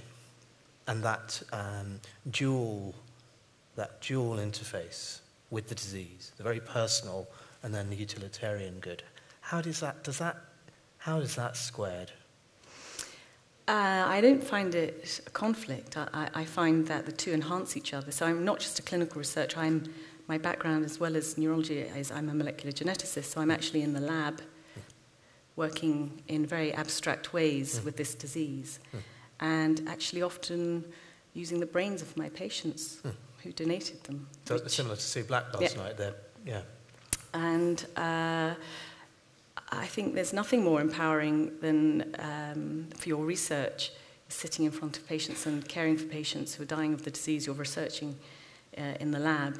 and 0.87 1.03
that 1.03 1.41
um, 1.51 1.99
dual, 2.31 2.95
that 3.75 4.01
dual 4.01 4.37
interface 4.37 5.19
with 5.49 5.67
the 5.67 5.75
disease, 5.75 6.31
the 6.37 6.43
very 6.43 6.59
personal 6.59 7.27
and 7.63 7.73
then 7.73 7.89
the 7.89 7.95
utilitarian 7.95 8.79
good. 8.79 9.03
How 9.41 9.61
does 9.61 9.79
that, 9.79 10.03
does 10.03 10.17
that, 10.19 10.37
how 10.97 11.19
is 11.19 11.35
that 11.35 11.55
squared? 11.55 12.11
Uh, 13.67 14.05
I 14.07 14.21
don't 14.21 14.43
find 14.43 14.73
it 14.75 15.21
a 15.27 15.29
conflict. 15.29 15.97
I, 15.97 16.29
I, 16.33 16.45
find 16.45 16.87
that 16.87 17.05
the 17.05 17.11
two 17.11 17.33
enhance 17.33 17.75
each 17.75 17.93
other. 17.93 18.11
So 18.11 18.25
I'm 18.25 18.45
not 18.45 18.59
just 18.59 18.79
a 18.79 18.81
clinical 18.81 19.19
researcher. 19.19 19.59
I'm 19.59 19.93
my 20.27 20.37
background 20.37 20.85
as 20.85 20.99
well 20.99 21.17
as 21.17 21.37
neurology 21.37 21.79
is 21.79 22.11
I'm 22.11 22.29
a 22.29 22.33
molecular 22.33 22.71
geneticist. 22.71 23.25
So 23.25 23.41
I'm 23.41 23.51
actually 23.51 23.81
in 23.81 23.93
the 23.93 23.99
lab, 23.99 24.41
working 25.57 26.21
in 26.27 26.45
very 26.45 26.71
abstract 26.73 27.33
ways 27.33 27.79
Mm. 27.79 27.83
with 27.85 27.97
this 27.97 28.15
disease, 28.15 28.79
Mm. 28.93 28.99
and 29.41 29.89
actually 29.89 30.21
often 30.21 30.85
using 31.33 31.59
the 31.59 31.65
brains 31.65 32.01
of 32.01 32.15
my 32.15 32.29
patients 32.29 32.97
Mm. 33.03 33.13
who 33.43 33.51
donated 33.51 34.03
them. 34.05 34.27
So 34.45 34.55
which- 34.55 34.71
similar 34.71 34.95
to 34.95 35.01
Sue 35.01 35.23
Black 35.23 35.53
last 35.53 35.75
Yeah. 35.75 35.83
night. 35.83 35.97
There, 35.97 36.15
yeah. 36.45 36.61
And 37.33 37.85
uh, 37.97 38.55
I 39.69 39.87
think 39.87 40.13
there's 40.15 40.31
nothing 40.33 40.63
more 40.63 40.79
empowering 40.79 41.59
than 41.59 42.15
um, 42.19 42.87
for 42.95 43.09
your 43.09 43.25
research 43.25 43.91
sitting 44.29 44.65
in 44.65 44.71
front 44.71 44.97
of 44.97 45.07
patients 45.07 45.45
and 45.45 45.67
caring 45.67 45.97
for 45.97 46.05
patients 46.05 46.53
who 46.55 46.63
are 46.63 46.67
dying 46.77 46.93
of 46.93 47.03
the 47.03 47.11
disease 47.11 47.45
you're 47.47 47.55
researching 47.55 48.15
uh, 48.77 48.93
in 48.99 49.11
the 49.11 49.19
lab. 49.19 49.59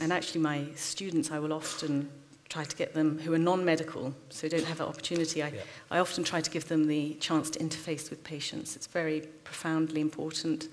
And 0.00 0.12
actually, 0.12 0.40
my 0.40 0.66
students, 0.76 1.30
I 1.30 1.38
will 1.38 1.52
often 1.52 2.08
try 2.48 2.64
to 2.64 2.76
get 2.76 2.94
them 2.94 3.18
who 3.18 3.32
are 3.32 3.38
non-medical, 3.38 4.14
so 4.30 4.48
don't 4.48 4.64
have 4.64 4.78
that 4.78 4.88
opportunity. 4.88 5.42
I, 5.42 5.48
yeah. 5.48 5.60
I 5.90 5.98
often 5.98 6.24
try 6.24 6.40
to 6.40 6.50
give 6.50 6.68
them 6.68 6.86
the 6.86 7.14
chance 7.14 7.50
to 7.50 7.58
interface 7.58 8.10
with 8.10 8.24
patients. 8.24 8.74
It's 8.76 8.86
very 8.86 9.20
profoundly 9.44 10.00
important, 10.00 10.68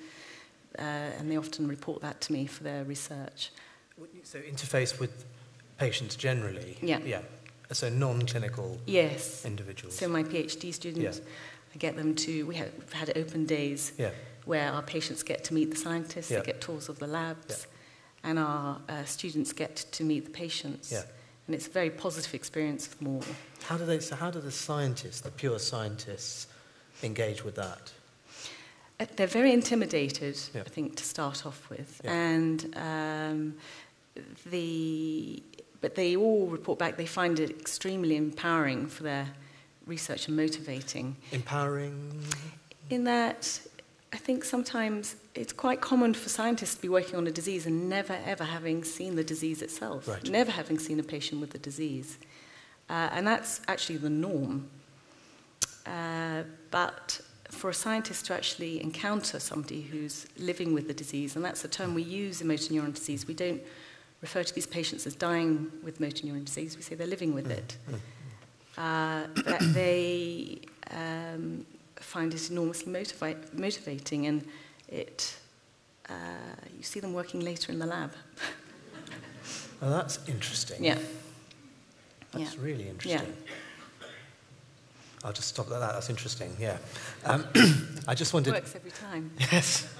uh, 0.79 0.81
and 0.81 1.29
they 1.29 1.37
often 1.37 1.67
report 1.67 2.01
that 2.01 2.21
to 2.21 2.33
me 2.33 2.45
for 2.45 2.63
their 2.63 2.83
research. 2.85 3.51
So 4.23 4.39
interface 4.39 4.99
with 4.99 5.25
patients 5.77 6.15
generally? 6.15 6.77
Yeah. 6.81 6.99
Yeah. 7.05 7.21
So 7.71 7.89
non-clinical 7.89 8.79
yes. 8.85 9.45
individuals. 9.45 9.97
So 9.97 10.07
my 10.07 10.23
PhD 10.23 10.73
students, 10.73 11.17
yeah. 11.17 11.25
I 11.73 11.77
get 11.77 11.95
them 11.97 12.15
to, 12.15 12.45
we 12.45 12.55
have 12.55 12.71
we've 12.77 12.93
had 12.93 13.17
open 13.17 13.45
days 13.45 13.91
yeah. 13.97 14.11
where 14.45 14.71
our 14.71 14.81
patients 14.81 15.23
get 15.23 15.43
to 15.45 15.53
meet 15.53 15.71
the 15.71 15.75
scientists, 15.75 16.31
yeah. 16.31 16.39
they 16.39 16.45
get 16.45 16.61
tours 16.61 16.89
of 16.89 16.99
the 16.99 17.07
labs, 17.07 17.67
yeah. 18.23 18.29
and 18.29 18.39
our 18.39 18.79
uh, 18.87 19.03
students 19.03 19.51
get 19.51 19.75
to 19.91 20.03
meet 20.03 20.25
the 20.25 20.31
patients. 20.31 20.91
Yeah. 20.91 21.03
And 21.47 21.55
it's 21.55 21.67
a 21.67 21.71
very 21.71 21.89
positive 21.89 22.33
experience 22.33 22.87
for 22.87 22.97
them 22.97 23.07
all. 23.15 23.23
How 23.63 23.77
do 23.77 23.85
they? 23.85 23.99
So 23.99 24.15
how 24.15 24.31
do 24.31 24.39
the 24.39 24.51
scientists, 24.51 25.21
the 25.21 25.31
pure 25.31 25.59
scientists, 25.59 26.47
engage 27.03 27.43
with 27.43 27.55
that? 27.55 27.91
Uh, 28.99 29.05
They're 29.15 29.27
very 29.27 29.51
intimidated, 29.53 30.39
Yeah. 30.53 30.61
I 30.61 30.69
think, 30.69 30.95
to 30.95 31.03
start 31.03 31.45
off 31.45 31.69
with. 31.69 32.01
Yeah. 32.03 32.13
And 32.13 32.75
um, 32.77 33.55
the, 34.49 35.43
but 35.81 35.95
they 35.95 36.15
all 36.15 36.47
report 36.47 36.79
back 36.79 36.97
they 36.97 37.05
find 37.05 37.39
it 37.39 37.49
extremely 37.51 38.15
empowering 38.15 38.87
for 38.87 39.03
their 39.03 39.27
research 39.85 40.27
and 40.27 40.37
motivating. 40.37 41.15
Empowering. 41.31 42.23
In 42.89 43.03
that, 43.03 43.59
I 44.15 44.17
think 44.17 44.45
sometimes 44.45 45.17
it's 45.33 45.51
quite 45.51 45.81
common 45.81 46.13
for 46.13 46.29
scientists 46.29 46.75
to 46.75 46.81
be 46.81 46.87
working 46.87 47.17
on 47.17 47.27
a 47.27 47.31
disease 47.31 47.65
and 47.65 47.89
never 47.89 48.17
ever 48.25 48.45
having 48.45 48.85
seen 48.85 49.17
the 49.17 49.25
disease 49.25 49.61
itself, 49.61 50.07
Right. 50.07 50.29
never 50.29 50.51
having 50.51 50.79
seen 50.79 51.01
a 51.01 51.03
patient 51.03 51.41
with 51.41 51.49
the 51.49 51.57
disease. 51.57 52.17
Uh, 52.89 53.09
and 53.11 53.27
that's 53.27 53.59
actually 53.67 53.97
the 53.97 54.09
norm. 54.09 54.69
Uh, 55.85 56.43
but 56.71 57.19
for 57.49 57.69
a 57.69 57.73
scientist 57.73 58.25
to 58.27 58.33
actually 58.33 58.81
encounter 58.81 59.37
somebody 59.37 59.81
who's 59.81 60.27
living 60.37 60.73
with 60.73 60.87
the 60.87 60.93
disease, 60.93 61.35
and 61.35 61.43
that's 61.43 61.61
the 61.61 61.67
term 61.67 61.93
we 61.93 62.01
use 62.01 62.39
in 62.39 62.47
motor 62.47 62.73
neuron 62.73 62.93
disease, 62.93 63.27
we 63.27 63.33
don't 63.33 63.61
refer 64.21 64.43
to 64.43 64.55
these 64.55 64.65
patients 64.65 65.05
as 65.05 65.13
dying 65.13 65.69
with 65.83 65.99
motor 65.99 66.25
neuron 66.25 66.45
disease, 66.45 66.77
we 66.77 66.83
say 66.83 66.95
they're 66.95 67.05
living 67.05 67.33
with 67.33 67.51
it. 67.51 67.75
Uh, 68.77 69.23
that 69.45 69.59
they 69.73 70.59
um, 70.91 71.65
find 71.99 72.33
it 72.33 72.49
enormously 72.49 72.91
motivi- 72.91 73.53
motivating, 73.53 74.27
and 74.27 74.45
it 74.87 75.37
uh, 76.09 76.13
you 76.75 76.83
see 76.83 76.99
them 76.99 77.13
working 77.13 77.41
later 77.41 77.71
in 77.71 77.79
the 77.79 77.85
lab. 77.85 78.11
Oh, 79.81 79.89
that's 79.89 80.19
interesting. 80.27 80.83
Yeah, 80.83 80.97
That's 82.31 82.55
yeah. 82.55 82.61
really 82.63 82.87
interesting. 82.87 83.27
Yeah. 83.27 84.07
I'll 85.23 85.33
just 85.33 85.49
stop 85.49 85.65
at 85.65 85.79
that. 85.79 85.93
That's 85.93 86.09
interesting. 86.09 86.55
Yeah. 86.59 86.77
Um, 87.25 87.45
I 88.07 88.15
just 88.15 88.33
wanted. 88.33 88.53
works 88.53 88.75
every 88.75 88.91
time. 88.91 89.31
Yes. 89.51 89.93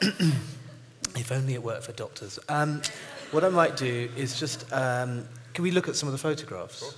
if 1.16 1.32
only 1.32 1.54
it 1.54 1.62
worked 1.62 1.84
for 1.84 1.92
doctors. 1.92 2.38
Um, 2.48 2.80
what 3.32 3.44
I 3.44 3.48
might 3.48 3.76
do 3.76 4.08
is 4.16 4.38
just, 4.38 4.70
um, 4.72 5.26
can 5.52 5.64
we 5.64 5.70
look 5.70 5.88
at 5.88 5.96
some 5.96 6.08
of 6.08 6.12
the 6.12 6.18
photographs? 6.18 6.96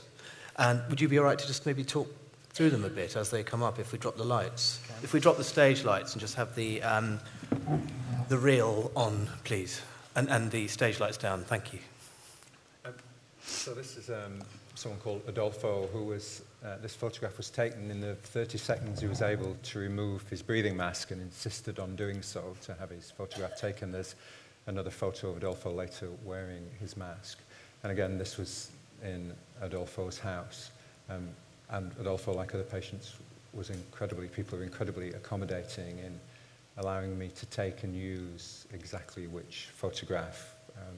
And 0.57 0.83
would 0.91 1.01
you 1.01 1.09
be 1.09 1.19
all 1.19 1.25
right 1.25 1.39
to 1.39 1.47
just 1.47 1.65
maybe 1.65 1.85
talk 1.85 2.09
through 2.53 2.71
them 2.71 2.85
a 2.85 2.89
bit 2.89 3.17
as 3.17 3.31
they 3.31 3.43
come 3.43 3.63
up 3.63 3.79
if 3.79 3.93
we 3.93 3.99
drop 3.99 4.17
the 4.17 4.25
lights? 4.25 4.81
If 5.03 5.13
we 5.13 5.21
drop 5.21 5.37
the 5.37 5.45
stage 5.45 5.85
lights 5.85 6.13
and 6.13 6.21
just 6.21 6.35
have 6.35 6.55
the, 6.55 6.83
um, 6.83 7.19
the 8.29 8.39
reel 8.39 8.91
on, 8.95 9.29
please, 9.45 9.81
and, 10.15 10.29
and 10.29 10.51
the 10.51 10.69
stage 10.69 11.01
lights 11.01 11.17
down. 11.17 11.45
Thank 11.45 11.73
you. 11.73 11.79
Um, 12.85 12.95
so 13.45 13.73
this 13.73 13.97
is 13.97 14.11
um, 14.11 14.43
someone 14.75 15.01
called 15.01 15.23
Adolfo, 15.27 15.89
who 15.93 16.05
was, 16.05 16.43
uh, 16.65 16.77
this 16.83 16.95
photograph 16.95 17.37
was 17.37 17.49
taken 17.49 17.91
in 17.91 18.01
the 18.01 18.15
30 18.17 18.59
seconds 18.59 19.01
he 19.01 19.07
was 19.07 19.23
able 19.23 19.57
to 19.63 19.79
remove 19.79 20.29
his 20.29 20.43
breathing 20.43 20.77
mask 20.77 21.11
and 21.11 21.21
insisted 21.21 21.79
on 21.79 21.97
doing 21.97 22.21
so 22.21 22.55
to 22.63 22.75
have 22.75 22.91
his 22.91 23.11
photograph 23.11 23.59
taken. 23.59 23.93
There's 23.93 24.15
another 24.67 24.91
photo 24.91 25.31
of 25.31 25.39
Adolfo 25.39 25.73
later 25.73 26.09
wearing 26.25 26.69
his 26.81 26.97
mask. 26.97 27.39
And 27.83 27.91
again, 27.91 28.19
this 28.19 28.37
was 28.37 28.71
in 29.03 29.33
Adolfo's 29.61 30.19
house. 30.19 30.71
Um, 31.11 31.29
and 31.73 31.91
Adolfo, 31.99 32.33
like 32.33 32.55
other 32.55 32.63
patients, 32.63 33.15
was 33.53 33.71
incredibly, 33.71 34.29
people 34.29 34.59
were 34.59 34.65
incredibly 34.65 35.11
accommodating 35.11 35.99
in 35.99 36.19
allowing 36.79 37.19
me 37.19 37.29
to 37.29 37.47
take 37.47 37.83
and 37.83 37.95
use 37.95 38.67
exactly 38.73 39.27
which 39.27 39.69
photograph 39.75 40.55
um, 40.77 40.97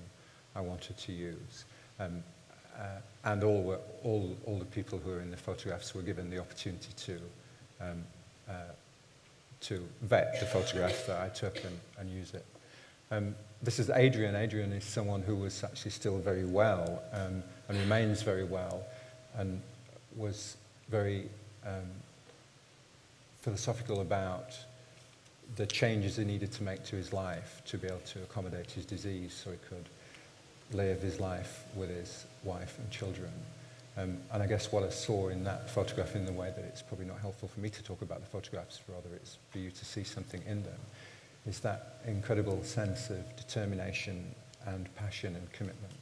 I 0.54 0.60
wanted 0.60 0.96
to 0.98 1.12
use. 1.12 1.64
Um, 1.98 2.22
uh, 2.76 2.86
and 3.24 3.44
all, 3.44 3.62
were, 3.62 3.80
all, 4.02 4.36
all 4.46 4.58
the 4.58 4.64
people 4.64 4.98
who 4.98 5.10
were 5.10 5.20
in 5.20 5.30
the 5.30 5.36
photographs 5.36 5.94
were 5.94 6.02
given 6.02 6.28
the 6.28 6.38
opportunity 6.38 6.92
to, 6.96 7.20
um, 7.80 8.04
uh, 8.48 8.52
to 9.60 9.86
vet 10.02 10.38
the 10.40 10.46
photograph 10.46 11.06
that 11.06 11.20
I 11.20 11.28
took 11.28 11.56
and, 11.64 11.78
and 11.98 12.10
use 12.10 12.34
it. 12.34 12.44
Um, 13.10 13.34
this 13.62 13.78
is 13.78 13.90
Adrian. 13.90 14.34
Adrian 14.34 14.72
is 14.72 14.84
someone 14.84 15.22
who 15.22 15.36
was 15.36 15.62
actually 15.62 15.92
still 15.92 16.18
very 16.18 16.44
well 16.44 17.02
um, 17.12 17.42
and 17.68 17.78
remains 17.78 18.22
very 18.22 18.44
well 18.44 18.84
and 19.36 19.60
was 20.16 20.56
very 20.88 21.28
um, 21.66 21.90
philosophical 23.40 24.00
about 24.00 24.56
the 25.56 25.66
changes 25.66 26.16
he 26.16 26.24
needed 26.24 26.50
to 26.52 26.62
make 26.62 26.84
to 26.84 26.96
his 26.96 27.12
life 27.12 27.62
to 27.66 27.78
be 27.78 27.86
able 27.86 27.98
to 28.00 28.22
accommodate 28.22 28.70
his 28.70 28.86
disease 28.86 29.32
so 29.32 29.50
he 29.50 29.58
could 29.68 29.88
live 30.72 31.00
his 31.02 31.20
life 31.20 31.64
with 31.76 31.90
his 31.90 32.24
wife 32.42 32.78
and 32.78 32.90
children. 32.90 33.30
Um, 33.96 34.18
and 34.32 34.42
I 34.42 34.46
guess 34.46 34.72
what 34.72 34.82
I 34.82 34.88
saw 34.88 35.28
in 35.28 35.44
that 35.44 35.70
photograph, 35.70 36.16
in 36.16 36.26
the 36.26 36.32
way 36.32 36.52
that 36.56 36.64
it's 36.64 36.82
probably 36.82 37.06
not 37.06 37.20
helpful 37.20 37.48
for 37.48 37.60
me 37.60 37.70
to 37.70 37.82
talk 37.82 38.02
about 38.02 38.20
the 38.20 38.26
photographs, 38.26 38.80
rather 38.88 39.14
it's 39.14 39.38
for 39.50 39.58
you 39.58 39.70
to 39.70 39.84
see 39.84 40.02
something 40.02 40.42
in 40.46 40.62
them, 40.64 40.80
is 41.46 41.60
that 41.60 42.00
incredible 42.06 42.62
sense 42.64 43.10
of 43.10 43.36
determination 43.36 44.34
and 44.66 44.92
passion 44.96 45.36
and 45.36 45.52
commitment. 45.52 45.92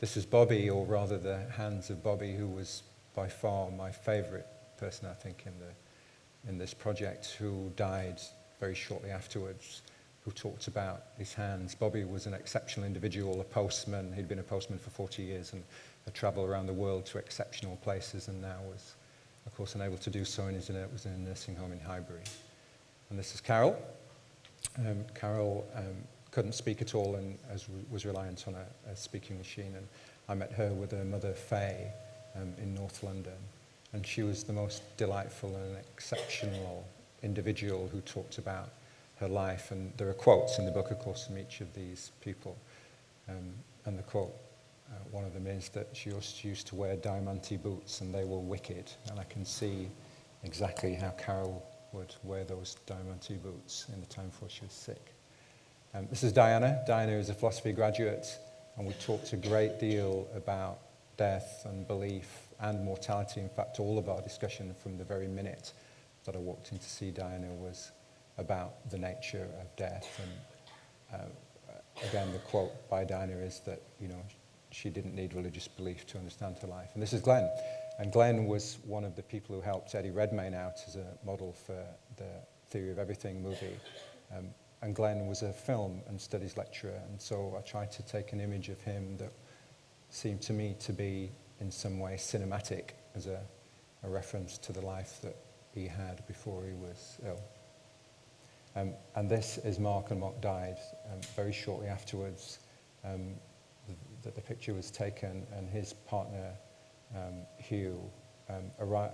This 0.00 0.16
is 0.16 0.26
Bobby, 0.26 0.68
or 0.68 0.84
rather 0.84 1.16
the 1.16 1.38
hands 1.56 1.88
of 1.88 2.04
Bobby, 2.04 2.34
who 2.34 2.46
was 2.46 2.82
by 3.18 3.26
far 3.26 3.68
my 3.72 3.90
favorite 3.90 4.46
person, 4.76 5.08
I 5.10 5.12
think, 5.12 5.42
in, 5.44 5.52
the, 5.58 6.48
in 6.48 6.56
this 6.56 6.72
project, 6.72 7.34
who 7.36 7.72
died 7.74 8.20
very 8.60 8.76
shortly 8.76 9.10
afterwards 9.10 9.82
who 10.24 10.30
talked 10.30 10.68
about 10.68 11.02
his 11.16 11.34
hands. 11.34 11.74
Bobby 11.74 12.04
was 12.04 12.26
an 12.26 12.34
exceptional 12.34 12.86
individual, 12.86 13.40
a 13.40 13.44
postman. 13.44 14.12
He'd 14.12 14.28
been 14.28 14.38
a 14.38 14.44
postman 14.44 14.78
for 14.78 14.90
40 14.90 15.24
years 15.24 15.52
and 15.52 15.64
had 16.04 16.14
travelled 16.14 16.48
around 16.48 16.66
the 16.66 16.72
world 16.72 17.06
to 17.06 17.18
exceptional 17.18 17.74
places 17.78 18.28
and 18.28 18.40
now 18.40 18.58
was, 18.70 18.94
of 19.46 19.54
course, 19.56 19.74
unable 19.74 19.98
to 19.98 20.10
do 20.10 20.24
so 20.24 20.44
and 20.44 20.56
was 20.56 21.06
in 21.06 21.12
a 21.12 21.18
nursing 21.18 21.56
home 21.56 21.72
in 21.72 21.80
Highbury. 21.80 22.22
And 23.10 23.18
this 23.18 23.34
is 23.34 23.40
Carol. 23.40 23.76
Um, 24.78 25.04
Carol 25.16 25.66
um, 25.74 25.96
couldn't 26.30 26.52
speak 26.52 26.82
at 26.82 26.94
all 26.94 27.16
and 27.16 27.36
as 27.50 27.66
was 27.90 28.06
reliant 28.06 28.44
on 28.46 28.54
a, 28.54 28.92
a, 28.92 28.94
speaking 28.94 29.38
machine. 29.38 29.74
And 29.76 29.88
I 30.28 30.34
met 30.34 30.52
her 30.52 30.72
with 30.72 30.92
her 30.92 31.04
mother, 31.04 31.32
Faye, 31.32 31.90
um, 32.36 32.54
in 32.58 32.74
North 32.74 33.02
London. 33.02 33.38
And 33.92 34.06
she 34.06 34.22
was 34.22 34.44
the 34.44 34.52
most 34.52 34.82
delightful 34.96 35.54
and 35.56 35.76
exceptional 35.76 36.86
individual 37.22 37.88
who 37.88 38.00
talked 38.02 38.38
about 38.38 38.70
her 39.16 39.28
life. 39.28 39.70
And 39.70 39.92
there 39.96 40.08
are 40.08 40.14
quotes 40.14 40.58
in 40.58 40.64
the 40.64 40.70
book, 40.70 40.90
of 40.90 40.98
course, 40.98 41.26
from 41.26 41.38
each 41.38 41.60
of 41.60 41.72
these 41.74 42.12
people. 42.20 42.56
Um, 43.28 43.54
and 43.86 43.98
the 43.98 44.02
quote, 44.02 44.34
uh, 44.90 44.94
one 45.10 45.24
of 45.24 45.34
them 45.34 45.46
is 45.46 45.68
that 45.70 45.88
she 45.92 46.10
used 46.10 46.66
to 46.68 46.74
wear 46.74 46.96
diamante 46.96 47.56
boots 47.56 48.00
and 48.00 48.14
they 48.14 48.24
were 48.24 48.38
wicked. 48.38 48.90
And 49.10 49.18
I 49.18 49.24
can 49.24 49.44
see 49.44 49.88
exactly 50.44 50.94
how 50.94 51.10
Carol 51.10 51.64
would 51.92 52.14
wear 52.22 52.44
those 52.44 52.76
diamante 52.86 53.34
boots 53.34 53.86
in 53.92 54.00
the 54.00 54.06
time 54.06 54.28
before 54.28 54.48
she 54.48 54.62
was 54.62 54.72
sick. 54.72 55.14
Um, 55.94 56.06
this 56.10 56.22
is 56.22 56.32
Diana. 56.32 56.82
Diana 56.86 57.12
is 57.12 57.30
a 57.30 57.34
philosophy 57.34 57.72
graduate, 57.72 58.26
and 58.76 58.86
we 58.86 58.92
talked 58.94 59.32
a 59.32 59.36
great 59.36 59.80
deal 59.80 60.28
about 60.34 60.78
death 61.18 61.66
and 61.66 61.86
belief 61.86 62.48
and 62.60 62.82
mortality. 62.82 63.40
In 63.40 63.50
fact, 63.50 63.78
all 63.78 63.98
of 63.98 64.08
our 64.08 64.22
discussion 64.22 64.74
from 64.82 64.96
the 64.96 65.04
very 65.04 65.28
minute 65.28 65.74
that 66.24 66.34
I 66.34 66.38
walked 66.38 66.72
in 66.72 66.78
to 66.78 66.88
see 66.88 67.10
Diana 67.10 67.52
was 67.52 67.92
about 68.38 68.88
the 68.90 68.98
nature 68.98 69.48
of 69.60 69.76
death. 69.76 70.20
And 70.22 71.20
uh, 71.20 72.06
again, 72.08 72.32
the 72.32 72.38
quote 72.38 72.88
by 72.88 73.04
Diana 73.04 73.36
is 73.36 73.60
that, 73.66 73.82
you 74.00 74.08
know, 74.08 74.22
she 74.70 74.90
didn't 74.90 75.14
need 75.14 75.34
religious 75.34 75.68
belief 75.68 76.06
to 76.06 76.18
understand 76.18 76.56
her 76.62 76.68
life. 76.68 76.90
And 76.94 77.02
this 77.02 77.12
is 77.12 77.20
Glenn. 77.20 77.50
And 77.98 78.12
Glenn 78.12 78.46
was 78.46 78.78
one 78.84 79.04
of 79.04 79.16
the 79.16 79.22
people 79.22 79.56
who 79.56 79.60
helped 79.60 79.94
Eddie 79.94 80.10
Redmayne 80.10 80.54
out 80.54 80.74
as 80.86 80.96
a 80.96 81.06
model 81.24 81.52
for 81.52 81.84
the 82.16 82.30
Theory 82.70 82.90
of 82.90 82.98
Everything 82.98 83.42
movie. 83.42 83.76
Um, 84.36 84.48
and 84.82 84.94
Glenn 84.94 85.26
was 85.26 85.42
a 85.42 85.52
film 85.52 86.00
and 86.06 86.20
studies 86.20 86.56
lecturer. 86.56 87.00
And 87.10 87.20
so 87.20 87.56
I 87.58 87.62
tried 87.62 87.90
to 87.92 88.02
take 88.04 88.32
an 88.32 88.40
image 88.40 88.68
of 88.68 88.80
him 88.82 89.16
that 89.16 89.32
seemed 90.10 90.40
to 90.42 90.52
me 90.52 90.74
to 90.80 90.92
be 90.92 91.30
in 91.60 91.70
some 91.70 91.98
way 91.98 92.14
cinematic 92.14 92.90
as 93.14 93.26
a, 93.26 93.40
a 94.04 94.08
reference 94.08 94.58
to 94.58 94.72
the 94.72 94.80
life 94.80 95.20
that 95.22 95.36
he 95.74 95.86
had 95.86 96.26
before 96.26 96.64
he 96.64 96.74
was 96.74 97.18
ill. 97.26 97.40
Um, 98.76 98.94
and 99.16 99.28
this 99.28 99.58
is 99.58 99.78
Mark, 99.78 100.10
and 100.10 100.20
Mark 100.20 100.40
died 100.40 100.76
um, 101.12 101.20
very 101.34 101.52
shortly 101.52 101.88
afterwards 101.88 102.60
um, 103.04 103.34
that 104.22 104.34
the 104.34 104.40
picture 104.40 104.74
was 104.74 104.90
taken, 104.90 105.46
and 105.56 105.68
his 105.68 105.92
partner, 105.92 106.52
um, 107.14 107.46
Hugh, 107.58 108.00
um, 108.48 108.70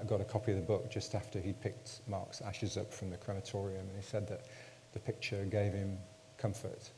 got 0.06 0.20
a 0.20 0.24
copy 0.24 0.52
of 0.52 0.58
the 0.58 0.64
book 0.64 0.90
just 0.90 1.14
after 1.14 1.40
he'd 1.40 1.60
picked 1.60 2.00
Mark's 2.06 2.40
ashes 2.40 2.76
up 2.76 2.92
from 2.92 3.10
the 3.10 3.16
crematorium, 3.16 3.86
and 3.88 3.96
he 3.96 4.02
said 4.02 4.28
that 4.28 4.46
the 4.92 5.00
picture 5.00 5.44
gave 5.44 5.72
him 5.72 5.98
comfort 6.36 6.90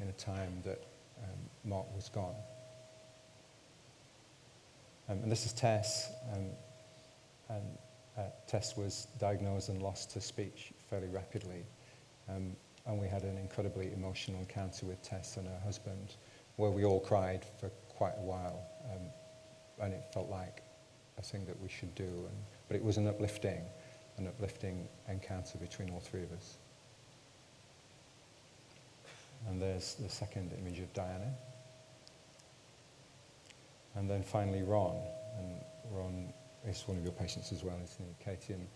in 0.00 0.08
a 0.08 0.12
time 0.12 0.62
that 0.64 0.84
um, 1.22 1.38
Mark 1.64 1.86
was 1.94 2.08
gone. 2.08 2.34
And 5.08 5.30
this 5.30 5.46
is 5.46 5.52
Tess, 5.52 6.10
and 6.32 6.52
uh, 8.16 8.22
Tess 8.46 8.76
was 8.76 9.08
diagnosed 9.18 9.68
and 9.68 9.82
lost 9.82 10.12
her 10.14 10.20
speech 10.20 10.72
fairly 10.88 11.08
rapidly. 11.08 11.64
Um, 12.28 12.56
and 12.86 12.98
we 13.00 13.08
had 13.08 13.22
an 13.22 13.36
incredibly 13.36 13.92
emotional 13.92 14.40
encounter 14.40 14.86
with 14.86 15.02
Tess 15.02 15.36
and 15.36 15.46
her 15.46 15.60
husband, 15.64 16.14
where 16.56 16.70
we 16.70 16.84
all 16.84 17.00
cried 17.00 17.44
for 17.60 17.68
quite 17.88 18.14
a 18.16 18.22
while. 18.22 18.66
Um, 18.90 19.02
and 19.82 19.92
it 19.92 20.04
felt 20.12 20.30
like 20.30 20.62
a 21.18 21.22
thing 21.22 21.44
that 21.46 21.60
we 21.60 21.68
should 21.68 21.94
do. 21.94 22.04
And, 22.04 22.36
but 22.68 22.76
it 22.76 22.82
was 22.82 22.96
an 22.96 23.06
uplifting, 23.06 23.62
an 24.16 24.26
uplifting 24.26 24.88
encounter 25.08 25.58
between 25.58 25.90
all 25.90 26.00
three 26.00 26.22
of 26.22 26.32
us. 26.32 26.56
And 29.48 29.60
there's 29.60 29.94
the 29.94 30.08
second 30.08 30.52
image 30.58 30.80
of 30.80 30.92
Diana. 30.94 31.32
And 33.96 34.08
then 34.08 34.22
finally 34.22 34.62
Ron. 34.62 34.96
And 35.38 35.60
Ron 35.90 36.32
is 36.66 36.86
one 36.86 36.96
of 36.96 37.02
your 37.02 37.12
patients 37.12 37.52
as 37.52 37.64
well, 37.64 37.76
isn't 37.82 38.04
he, 38.06 38.24
Katie? 38.24 38.52
And 38.52 38.68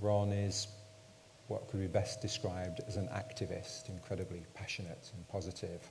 Ron 0.00 0.32
is 0.32 0.68
what 1.48 1.68
could 1.68 1.80
be 1.80 1.86
best 1.86 2.22
described 2.22 2.80
as 2.88 2.96
an 2.96 3.08
activist, 3.08 3.88
incredibly 3.88 4.44
passionate 4.54 5.10
and 5.14 5.28
positive, 5.28 5.90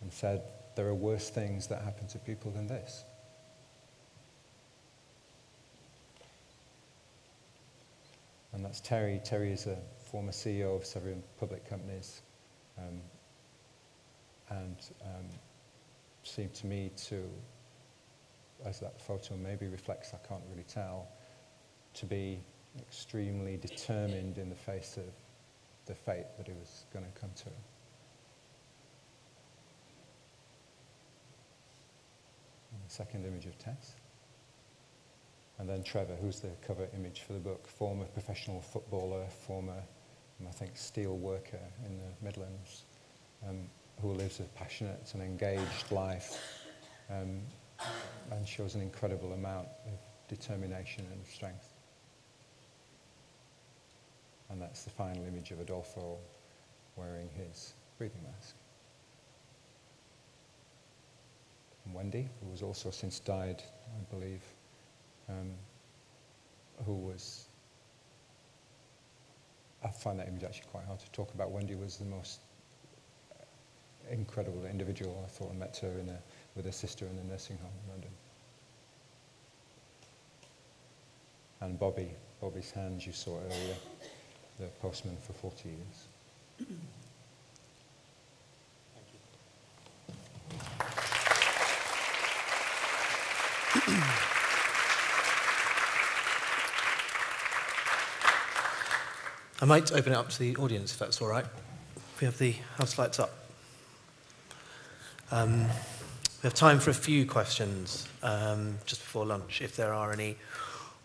and 0.00 0.12
said, 0.12 0.42
there 0.74 0.86
are 0.86 0.94
worse 0.94 1.30
things 1.30 1.66
that 1.68 1.82
happen 1.82 2.06
to 2.08 2.18
people 2.18 2.50
than 2.50 2.66
this. 2.66 3.04
And 8.52 8.64
that's 8.64 8.80
Terry. 8.80 9.20
Terry 9.24 9.52
is 9.52 9.66
a 9.66 9.78
former 10.10 10.32
CEO 10.32 10.74
of 10.74 10.84
several 10.84 11.22
public 11.38 11.68
companies 11.68 12.22
um, 12.78 13.00
and 14.48 14.76
um, 15.02 15.26
seemed 16.24 16.54
to 16.54 16.66
me 16.66 16.90
to, 17.08 17.22
as 18.64 18.80
that 18.80 19.00
photo 19.00 19.36
maybe 19.36 19.66
reflects, 19.66 20.12
I 20.14 20.18
can't 20.26 20.42
really 20.50 20.64
tell, 20.64 21.08
to 21.94 22.06
be 22.06 22.40
extremely 22.78 23.56
determined 23.56 24.38
in 24.38 24.48
the 24.48 24.54
face 24.54 24.96
of 24.96 25.12
the 25.86 25.94
fate 25.94 26.26
that 26.36 26.46
he 26.46 26.52
was 26.52 26.84
going 26.92 27.04
to 27.04 27.20
come 27.20 27.30
to. 27.34 27.46
And 32.72 32.80
the 32.86 32.92
second 32.92 33.26
image 33.26 33.46
of 33.46 33.58
Tess. 33.58 33.94
And 35.58 35.68
then 35.68 35.82
Trevor, 35.82 36.16
who's 36.16 36.40
the 36.40 36.52
cover 36.66 36.88
image 36.94 37.22
for 37.26 37.32
the 37.34 37.38
book, 37.38 37.66
former 37.66 38.06
professional 38.06 38.60
footballer, 38.60 39.26
former, 39.46 39.82
I 40.46 40.52
think, 40.52 40.76
steel 40.76 41.18
worker 41.18 41.60
in 41.84 41.98
the 41.98 42.24
Midlands, 42.24 42.84
um, 43.46 43.68
who 44.00 44.12
lives 44.14 44.40
a 44.40 44.44
passionate 44.44 45.10
and 45.12 45.22
engaged 45.22 45.90
life 45.90 46.38
um, 47.10 47.40
and 48.30 48.46
shows 48.46 48.74
an 48.74 48.82
incredible 48.82 49.32
amount 49.32 49.68
of 49.86 49.98
determination 50.28 51.04
and 51.12 51.26
strength. 51.26 51.74
And 54.50 54.60
that's 54.60 54.84
the 54.84 54.90
final 54.90 55.24
image 55.24 55.50
of 55.50 55.60
Adolfo 55.60 56.18
wearing 56.96 57.28
his 57.36 57.72
breathing 57.98 58.22
mask. 58.24 58.54
And 61.84 61.94
Wendy, 61.94 62.28
who 62.42 62.50
has 62.50 62.62
also 62.62 62.90
since 62.90 63.20
died, 63.20 63.62
I 63.96 64.14
believe, 64.14 64.42
um, 65.28 65.50
who 66.84 66.94
was, 66.94 67.46
I 69.84 69.88
find 69.88 70.18
that 70.18 70.28
image 70.28 70.44
actually 70.44 70.68
quite 70.70 70.84
hard 70.84 71.00
to 71.00 71.10
talk 71.12 71.32
about. 71.34 71.50
Wendy 71.50 71.74
was 71.74 71.96
the 71.96 72.04
most 72.04 72.40
incredible 74.10 74.64
individual 74.66 75.22
I 75.24 75.28
thought 75.28 75.50
I 75.52 75.56
met 75.56 75.76
her 75.78 75.98
in 75.98 76.08
a, 76.08 76.18
with 76.56 76.64
her 76.64 76.72
sister 76.72 77.06
in 77.06 77.18
a 77.18 77.30
nursing 77.30 77.58
home 77.58 77.70
in 77.84 77.90
London. 77.92 78.10
And 81.60 81.78
Bobby, 81.78 82.10
Bobby's 82.40 82.70
hands 82.70 83.06
you 83.06 83.12
saw 83.12 83.38
earlier 83.38 83.76
the 84.58 84.66
postman 84.80 85.16
for 85.16 85.32
40 85.32 85.68
years. 85.68 86.06
I 99.62 99.66
might 99.66 99.92
open 99.92 100.12
it 100.12 100.16
up 100.16 100.30
to 100.30 100.38
the 100.38 100.56
audience 100.56 100.92
if 100.92 100.98
that's 100.98 101.20
all 101.20 101.28
right. 101.28 101.44
We 102.20 102.24
have 102.24 102.38
the 102.38 102.54
house 102.78 102.98
lights 102.98 103.18
up. 103.18 103.30
Um, 105.30 105.66
we 106.42 106.46
have 106.46 106.54
time 106.54 106.80
for 106.80 106.88
a 106.88 106.94
few 106.94 107.26
questions 107.26 108.08
um, 108.22 108.78
just 108.86 109.02
before 109.02 109.26
lunch, 109.26 109.60
if 109.60 109.76
there 109.76 109.92
are 109.92 110.10
any, 110.10 110.36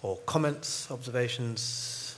or 0.01 0.15
comments, 0.25 0.89
observations. 0.89 2.15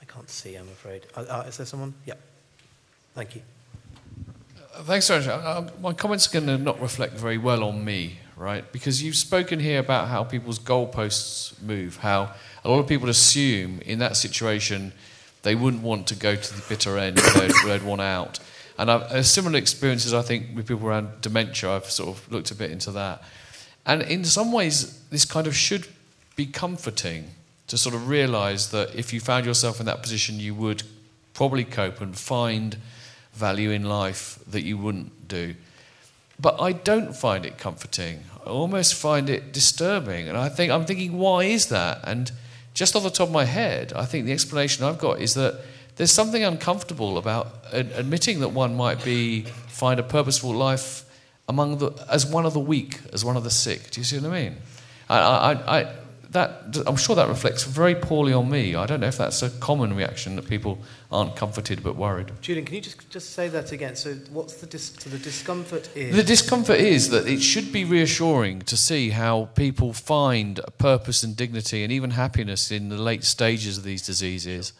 I 0.00 0.04
can't 0.04 0.30
see, 0.30 0.54
I'm 0.54 0.68
afraid. 0.68 1.06
Uh, 1.16 1.24
uh, 1.28 1.44
is 1.48 1.56
there 1.56 1.66
someone? 1.66 1.94
Yeah. 2.06 2.14
Thank 3.14 3.34
you. 3.34 3.42
Uh, 4.76 4.84
thanks 4.84 5.08
very 5.08 5.26
much. 5.26 5.28
Uh, 5.28 5.64
my 5.80 5.92
comments 5.92 6.28
are 6.28 6.40
going 6.40 6.46
to 6.46 6.62
not 6.62 6.80
reflect 6.80 7.14
very 7.14 7.38
well 7.38 7.64
on 7.64 7.84
me, 7.84 8.20
right? 8.36 8.70
Because 8.70 9.02
you've 9.02 9.16
spoken 9.16 9.58
here 9.58 9.80
about 9.80 10.06
how 10.06 10.22
people's 10.22 10.60
goalposts 10.60 11.60
move, 11.60 11.96
how 11.96 12.32
a 12.64 12.70
lot 12.70 12.78
of 12.78 12.86
people 12.86 13.08
assume 13.08 13.80
in 13.80 13.98
that 13.98 14.16
situation 14.16 14.92
they 15.42 15.56
wouldn't 15.56 15.82
want 15.82 16.06
to 16.08 16.14
go 16.14 16.36
to 16.36 16.54
the 16.54 16.62
bitter 16.68 16.96
end, 16.96 17.16
they'd, 17.16 17.52
they'd 17.64 17.82
want 17.82 18.02
out. 18.02 18.38
And 18.78 18.90
I've, 18.90 19.26
similar 19.26 19.58
experiences, 19.58 20.14
I 20.14 20.22
think, 20.22 20.54
with 20.54 20.68
people 20.68 20.86
around 20.86 21.20
dementia, 21.20 21.70
I've 21.70 21.90
sort 21.90 22.16
of 22.16 22.32
looked 22.32 22.50
a 22.52 22.54
bit 22.54 22.70
into 22.70 22.92
that. 22.92 23.22
And 23.84 24.02
in 24.02 24.24
some 24.24 24.52
ways, 24.52 25.02
this 25.10 25.24
kind 25.24 25.46
of 25.46 25.56
should 25.56 25.88
be 26.36 26.46
comforting 26.46 27.32
to 27.66 27.76
sort 27.76 27.94
of 27.94 28.08
realize 28.08 28.70
that 28.70 28.94
if 28.94 29.12
you 29.12 29.20
found 29.20 29.44
yourself 29.44 29.80
in 29.80 29.86
that 29.86 30.02
position, 30.02 30.38
you 30.38 30.54
would 30.54 30.84
probably 31.34 31.64
cope 31.64 32.00
and 32.00 32.16
find 32.16 32.76
value 33.32 33.70
in 33.70 33.84
life 33.84 34.38
that 34.46 34.62
you 34.62 34.78
wouldn't 34.78 35.28
do. 35.28 35.54
But 36.40 36.60
I 36.60 36.72
don't 36.72 37.16
find 37.16 37.44
it 37.44 37.58
comforting. 37.58 38.24
I 38.46 38.50
almost 38.50 38.94
find 38.94 39.28
it 39.28 39.52
disturbing. 39.52 40.28
And 40.28 40.38
I 40.38 40.48
think 40.48 40.70
I'm 40.70 40.84
thinking, 40.84 41.18
why 41.18 41.44
is 41.44 41.66
that? 41.66 42.00
And 42.04 42.30
just 42.74 42.94
off 42.94 43.02
the 43.02 43.10
top 43.10 43.28
of 43.28 43.34
my 43.34 43.44
head, 43.44 43.92
I 43.94 44.04
think 44.04 44.24
the 44.24 44.32
explanation 44.32 44.84
I've 44.84 44.98
got 44.98 45.20
is 45.20 45.34
that 45.34 45.60
there's 45.98 46.12
something 46.12 46.44
uncomfortable 46.44 47.18
about 47.18 47.48
admitting 47.72 48.40
that 48.40 48.50
one 48.50 48.76
might 48.76 49.04
be 49.04 49.42
find 49.66 49.98
a 49.98 50.02
purposeful 50.04 50.54
life 50.54 51.04
among 51.48 51.78
the 51.78 51.90
as 52.08 52.24
one 52.24 52.46
of 52.46 52.54
the 52.54 52.60
weak, 52.60 53.00
as 53.12 53.24
one 53.24 53.36
of 53.36 53.42
the 53.42 53.50
sick. 53.50 53.90
Do 53.90 54.00
you 54.00 54.04
see 54.04 54.18
what 54.18 54.30
I 54.32 54.42
mean? 54.42 54.56
I, 55.10 55.18
I, 55.18 55.80
I, 55.80 55.92
that 56.30 56.84
I'm 56.86 56.94
sure 56.94 57.16
that 57.16 57.26
reflects 57.28 57.64
very 57.64 57.96
poorly 57.96 58.32
on 58.32 58.48
me. 58.48 58.76
I 58.76 58.86
don't 58.86 59.00
know 59.00 59.08
if 59.08 59.18
that's 59.18 59.42
a 59.42 59.50
common 59.50 59.96
reaction 59.96 60.36
that 60.36 60.48
people 60.48 60.78
aren't 61.10 61.34
comforted 61.34 61.82
but 61.82 61.96
worried. 61.96 62.30
Julian, 62.42 62.64
can 62.64 62.76
you 62.76 62.80
just 62.80 63.10
just 63.10 63.30
say 63.32 63.48
that 63.48 63.72
again? 63.72 63.96
So, 63.96 64.14
what's 64.30 64.54
the 64.54 64.66
dis- 64.66 64.94
so 65.00 65.10
the 65.10 65.18
discomfort 65.18 65.88
is? 65.96 66.14
The 66.14 66.22
discomfort 66.22 66.78
is 66.78 67.10
that 67.10 67.26
it 67.26 67.40
should 67.40 67.72
be 67.72 67.84
reassuring 67.84 68.60
to 68.62 68.76
see 68.76 69.10
how 69.10 69.46
people 69.56 69.92
find 69.92 70.60
purpose 70.78 71.24
and 71.24 71.34
dignity 71.34 71.82
and 71.82 71.90
even 71.92 72.10
happiness 72.12 72.70
in 72.70 72.88
the 72.88 72.98
late 72.98 73.24
stages 73.24 73.78
of 73.78 73.82
these 73.84 74.02
diseases. 74.02 74.74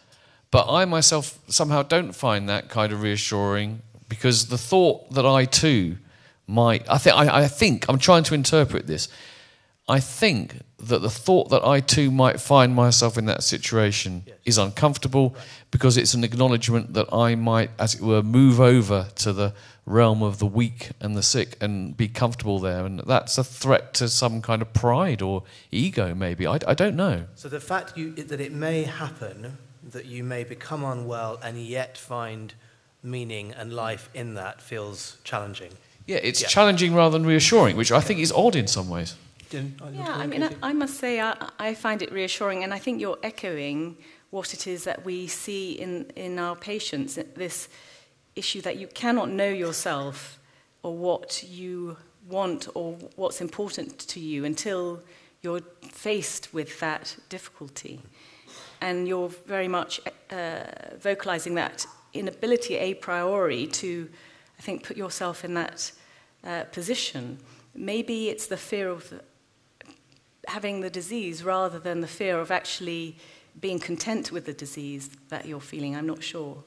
But 0.51 0.67
I 0.69 0.85
myself 0.85 1.39
somehow 1.47 1.83
don't 1.83 2.13
find 2.13 2.49
that 2.49 2.69
kind 2.69 2.91
of 2.91 3.01
reassuring 3.01 3.81
because 4.07 4.47
the 4.47 4.57
thought 4.57 5.11
that 5.11 5.25
I 5.25 5.45
too 5.45 5.97
might 6.47 6.89
I 6.89 6.97
think 6.97 7.15
I, 7.15 7.43
I 7.43 7.47
think 7.47 7.85
I'm 7.87 7.99
trying 7.99 8.23
to 8.23 8.33
interpret 8.33 8.87
this 8.87 9.07
I 9.89 9.99
think 9.99 10.61
that 10.77 11.01
the 11.01 11.09
thought 11.09 11.49
that 11.49 11.65
I 11.65 11.79
too 11.79 12.11
might 12.11 12.39
find 12.39 12.75
myself 12.75 13.17
in 13.17 13.25
that 13.25 13.43
situation 13.43 14.23
yes. 14.25 14.37
is 14.45 14.57
uncomfortable 14.59 15.31
right. 15.31 15.43
because 15.71 15.97
it's 15.97 16.13
an 16.13 16.23
acknowledgement 16.23 16.93
that 16.93 17.11
I 17.11 17.33
might, 17.33 17.71
as 17.79 17.95
it 17.95 18.01
were, 18.01 18.21
move 18.21 18.61
over 18.61 19.07
to 19.15 19.33
the 19.33 19.53
realm 19.87 20.21
of 20.21 20.37
the 20.37 20.45
weak 20.45 20.91
and 21.01 21.17
the 21.17 21.23
sick 21.23 21.57
and 21.59 21.97
be 21.97 22.07
comfortable 22.07 22.59
there. 22.59 22.85
And 22.85 22.99
that's 22.99 23.39
a 23.39 23.43
threat 23.43 23.95
to 23.95 24.07
some 24.07 24.43
kind 24.43 24.61
of 24.61 24.71
pride 24.73 25.23
or 25.23 25.43
ego, 25.71 26.13
maybe. 26.13 26.45
I, 26.45 26.59
I 26.67 26.75
don't 26.75 26.95
know. 26.95 27.25
So 27.33 27.49
the 27.49 27.59
fact 27.59 27.97
you, 27.97 28.13
that 28.13 28.39
it 28.39 28.53
may 28.53 28.83
happen, 28.83 29.57
that 29.91 30.05
you 30.05 30.23
may 30.23 30.43
become 30.43 30.83
unwell 30.83 31.39
and 31.43 31.57
yet 31.57 31.97
find 31.97 32.53
meaning 33.03 33.53
and 33.53 33.73
life 33.73 34.09
in 34.13 34.33
that 34.35 34.61
feels 34.61 35.17
challenging. 35.23 35.71
Yeah, 36.05 36.17
it's 36.17 36.41
yeah. 36.41 36.47
challenging 36.47 36.93
rather 36.95 37.17
than 37.17 37.27
reassuring, 37.27 37.77
which 37.77 37.91
I 37.91 38.01
think 38.01 38.19
is 38.19 38.31
odd 38.31 38.55
in 38.55 38.67
some 38.67 38.89
ways. 38.89 39.15
Yeah, 39.51 39.63
I 40.07 40.27
mean, 40.27 40.43
I, 40.43 40.51
I, 40.61 40.73
must 40.73 40.97
say, 40.99 41.19
I, 41.19 41.35
I 41.57 41.73
find 41.73 42.03
it 42.03 42.11
reassuring, 42.11 42.63
and 42.63 42.71
I 42.73 42.77
think 42.77 43.01
you're 43.01 43.17
echoing 43.23 43.97
what 44.29 44.53
it 44.53 44.67
is 44.67 44.83
that 44.83 45.03
we 45.05 45.25
see 45.27 45.73
in, 45.73 46.05
in 46.15 46.37
our 46.37 46.55
patients 46.55 47.17
this 47.35 47.67
issue 48.35 48.61
that 48.61 48.77
you 48.77 48.87
cannot 48.87 49.29
know 49.29 49.49
yourself 49.49 50.39
or 50.83 50.95
what 50.95 51.43
you 51.43 51.97
want 52.27 52.67
or 52.75 52.93
what's 53.15 53.41
important 53.41 53.97
to 53.99 54.19
you 54.19 54.45
until 54.45 55.01
you're 55.41 55.61
faced 55.91 56.53
with 56.53 56.79
that 56.79 57.15
difficulty. 57.29 58.01
And 58.81 59.07
you're 59.07 59.29
very 59.45 59.67
much 59.67 59.99
uh, 60.31 60.63
vocalizing 60.99 61.55
that 61.55 61.85
inability 62.13 62.75
a 62.75 62.93
priori 62.93 63.67
to, 63.67 64.09
I 64.57 64.61
think, 64.61 64.83
put 64.83 64.97
yourself 64.97 65.43
in 65.43 65.53
that 65.55 65.91
uh, 66.43 66.63
position. 66.71 67.39
Maybe 67.75 68.29
it's 68.29 68.47
the 68.47 68.57
fear 68.57 68.89
of 68.89 69.21
having 70.47 70.81
the 70.81 70.89
disease 70.89 71.43
rather 71.43 71.79
than 71.79 72.01
the 72.01 72.07
fear 72.07 72.39
of 72.39 72.51
actually 72.51 73.17
being 73.59 73.79
content 73.79 74.31
with 74.31 74.45
the 74.45 74.53
disease 74.53 75.09
that 75.29 75.45
you're 75.45 75.59
feeling. 75.59 75.95
I'm 75.95 76.07
not 76.07 76.23
sure. 76.23 76.63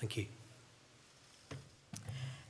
Thank 0.00 0.16
you. 0.16 0.26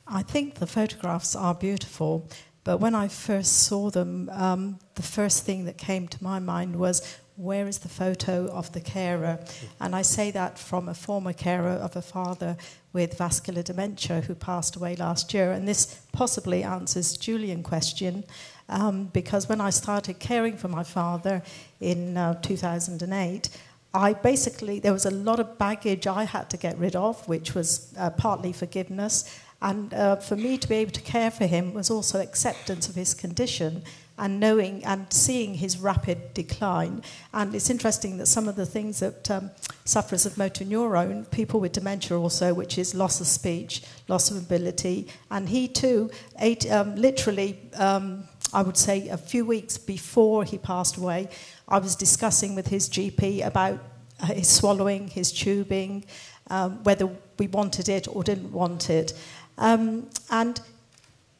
I 0.06 0.22
think 0.22 0.54
the 0.54 0.66
photographs 0.66 1.34
are 1.34 1.54
beautiful, 1.54 2.28
but 2.62 2.78
when 2.78 2.94
I 2.94 3.08
first 3.08 3.64
saw 3.64 3.90
them, 3.90 4.30
um, 4.32 4.78
the 4.94 5.02
first 5.02 5.44
thing 5.44 5.64
that 5.64 5.78
came 5.78 6.06
to 6.08 6.22
my 6.22 6.38
mind 6.38 6.76
was 6.76 7.18
where 7.36 7.68
is 7.68 7.78
the 7.78 7.88
photo 7.88 8.48
of 8.48 8.72
the 8.72 8.80
carer? 8.80 9.38
And 9.80 9.94
I 9.94 10.02
say 10.02 10.30
that 10.30 10.58
from 10.58 10.88
a 10.88 10.94
former 10.94 11.32
carer 11.32 11.68
of 11.68 11.96
a 11.96 12.02
father 12.02 12.56
with 12.92 13.18
vascular 13.18 13.62
dementia 13.62 14.22
who 14.22 14.34
passed 14.34 14.76
away 14.76 14.96
last 14.96 15.34
year. 15.34 15.52
And 15.52 15.68
this 15.68 16.00
possibly 16.12 16.62
answers 16.62 17.16
Julian's 17.16 17.66
question 17.66 18.24
um, 18.68 19.06
because 19.06 19.48
when 19.48 19.60
I 19.60 19.70
started 19.70 20.18
caring 20.18 20.56
for 20.56 20.68
my 20.68 20.82
father 20.82 21.42
in 21.80 22.16
uh, 22.16 22.40
2008, 22.40 23.50
I 23.94 24.12
basically, 24.12 24.80
there 24.80 24.92
was 24.92 25.06
a 25.06 25.10
lot 25.10 25.40
of 25.40 25.58
baggage 25.58 26.06
I 26.06 26.24
had 26.24 26.50
to 26.50 26.56
get 26.56 26.76
rid 26.78 26.96
of, 26.96 27.26
which 27.28 27.54
was 27.54 27.94
uh, 27.98 28.10
partly 28.10 28.52
forgiveness. 28.52 29.40
And 29.62 29.92
uh, 29.94 30.16
for 30.16 30.36
me 30.36 30.58
to 30.58 30.68
be 30.68 30.76
able 30.76 30.92
to 30.92 31.00
care 31.00 31.30
for 31.30 31.46
him 31.46 31.72
was 31.72 31.90
also 31.90 32.20
acceptance 32.20 32.88
of 32.88 32.94
his 32.94 33.14
condition 33.14 33.82
and 34.18 34.40
knowing 34.40 34.84
and 34.84 35.12
seeing 35.12 35.54
his 35.54 35.78
rapid 35.78 36.32
decline. 36.34 37.02
And 37.32 37.54
it's 37.54 37.70
interesting 37.70 38.16
that 38.18 38.26
some 38.26 38.48
of 38.48 38.56
the 38.56 38.66
things 38.66 39.00
that 39.00 39.30
um, 39.30 39.50
sufferers 39.84 40.26
of 40.26 40.38
motor 40.38 40.64
neurone, 40.64 41.24
people 41.26 41.60
with 41.60 41.72
dementia 41.72 42.18
also, 42.18 42.54
which 42.54 42.78
is 42.78 42.94
loss 42.94 43.20
of 43.20 43.26
speech, 43.26 43.82
loss 44.08 44.30
of 44.30 44.36
ability, 44.36 45.08
and 45.30 45.48
he 45.48 45.68
too, 45.68 46.10
ate, 46.38 46.70
um, 46.70 46.96
literally, 46.96 47.58
um, 47.74 48.24
I 48.52 48.62
would 48.62 48.76
say 48.76 49.08
a 49.08 49.16
few 49.18 49.44
weeks 49.44 49.76
before 49.76 50.44
he 50.44 50.58
passed 50.58 50.96
away, 50.96 51.28
I 51.68 51.78
was 51.78 51.96
discussing 51.96 52.54
with 52.54 52.68
his 52.68 52.88
GP 52.88 53.44
about 53.44 53.80
uh, 54.20 54.26
his 54.26 54.48
swallowing, 54.48 55.08
his 55.08 55.30
tubing, 55.30 56.04
um, 56.48 56.82
whether 56.84 57.10
we 57.38 57.48
wanted 57.48 57.88
it 57.88 58.08
or 58.08 58.22
didn't 58.22 58.52
want 58.52 58.88
it. 58.88 59.12
Um, 59.58 60.08
and 60.30 60.60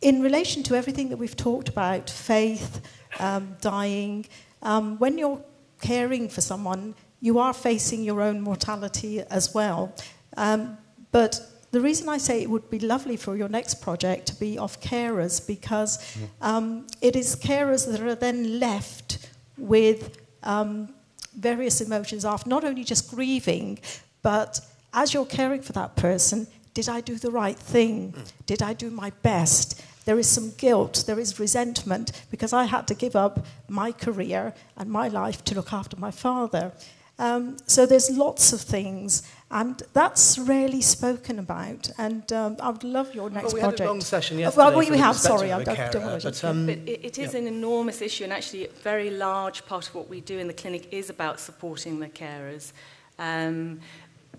in 0.01 0.23
relation 0.23 0.63
to 0.65 0.75
everything 0.75 1.09
that 1.09 1.17
we've 1.17 1.37
talked 1.37 1.69
about, 1.69 2.11
faith, 2.11 2.81
um, 3.19 3.57
dying, 3.61 4.27
um, 4.63 4.99
when 4.99 5.19
you're 5.19 5.43
caring 5.81 6.29
for 6.29 6.41
someone, 6.41 6.95
you 7.21 7.39
are 7.39 7.55
facing 7.55 8.03
your 8.03 8.21
own 8.21 8.41
mortality 8.41 9.21
as 9.23 9.55
well. 9.55 9.95
Um, 10.37 10.77
but 11.13 11.41
the 11.71 11.81
reason 11.81 12.09
I 12.09 12.19
say 12.19 12.43
it 12.43 12.51
would 12.51 12.71
be 12.71 12.79
lovely 12.79 13.17
for 13.17 13.37
your 13.37 13.49
next 13.49 13.81
project 13.81 14.27
to 14.29 14.35
be 14.35 14.59
of 14.59 14.81
carers 14.81 15.47
because 15.47 16.19
um, 16.41 16.87
it 17.01 17.17
is 17.17 17.37
carers 17.37 17.91
that 17.91 18.01
are 18.01 18.15
then 18.15 18.61
left 18.61 19.31
with 19.59 20.19
um, 20.43 20.95
various 21.37 21.81
emotions 21.81 22.25
after 22.25 22.49
not 22.49 22.65
only 22.65 22.85
just 22.85 23.11
grieving, 23.11 23.79
but 24.23 24.61
as 24.93 25.13
you're 25.13 25.27
caring 25.27 25.63
for 25.63 25.73
that 25.73 25.97
person, 25.97 26.47
did 26.77 26.91
I 26.91 27.01
do 27.01 27.17
the 27.17 27.31
right 27.31 27.59
thing? 27.59 28.15
Did 28.45 28.61
I 28.61 28.75
do 28.75 28.91
my 28.91 29.11
best? 29.23 29.83
There 30.05 30.19
is 30.19 30.29
some 30.29 30.51
guilt, 30.59 31.05
there 31.07 31.19
is 31.19 31.41
resentment 31.41 32.13
because 32.31 32.53
I 32.53 32.65
had 32.65 32.87
to 32.89 32.95
give 32.95 33.17
up 33.17 33.47
my 33.67 33.93
career 33.93 34.53
and 34.77 34.91
my 34.91 35.09
life 35.09 35.43
to 35.47 35.55
look 35.55 35.73
after 35.73 35.97
my 35.97 36.11
father. 36.11 36.73
Um, 37.19 37.57
so 37.67 37.87
there's 37.87 38.11
lots 38.11 38.53
of 38.53 38.61
things, 38.61 39.23
and 39.51 39.83
that's 39.95 40.39
rarely 40.39 40.83
spoken 40.83 41.39
about. 41.39 41.91
And 41.97 42.31
um, 42.31 42.57
I 42.61 42.69
would 42.69 42.85
love 42.85 43.15
your 43.15 43.31
next 43.31 43.47
well, 43.47 43.55
we 43.55 43.61
project. 43.61 43.79
had 43.79 43.87
a 43.87 43.93
long 43.93 44.03
session 44.03 44.39
yesterday. 44.39 44.67
Well, 44.67 44.79
we, 44.79 44.91
we 44.91 44.99
have. 44.99 45.17
Sorry, 45.17 45.51
I 45.51 45.63
don't, 45.63 45.93
don't 45.93 46.23
but, 46.23 46.45
um, 46.45 46.67
but 46.67 46.77
it, 46.87 47.01
it 47.07 47.19
is 47.19 47.33
yeah. 47.33 47.41
an 47.41 47.47
enormous 47.47 48.03
issue, 48.03 48.25
and 48.25 48.35
actually, 48.35 48.67
a 48.67 48.71
very 48.83 49.09
large 49.09 49.65
part 49.65 49.89
of 49.89 49.95
what 49.95 50.11
we 50.11 50.21
do 50.21 50.39
in 50.39 50.47
the 50.47 50.53
clinic 50.53 50.93
is 50.93 51.09
about 51.09 51.41
supporting 51.41 52.01
the 52.01 52.09
carers. 52.09 52.73
Um, 53.19 53.81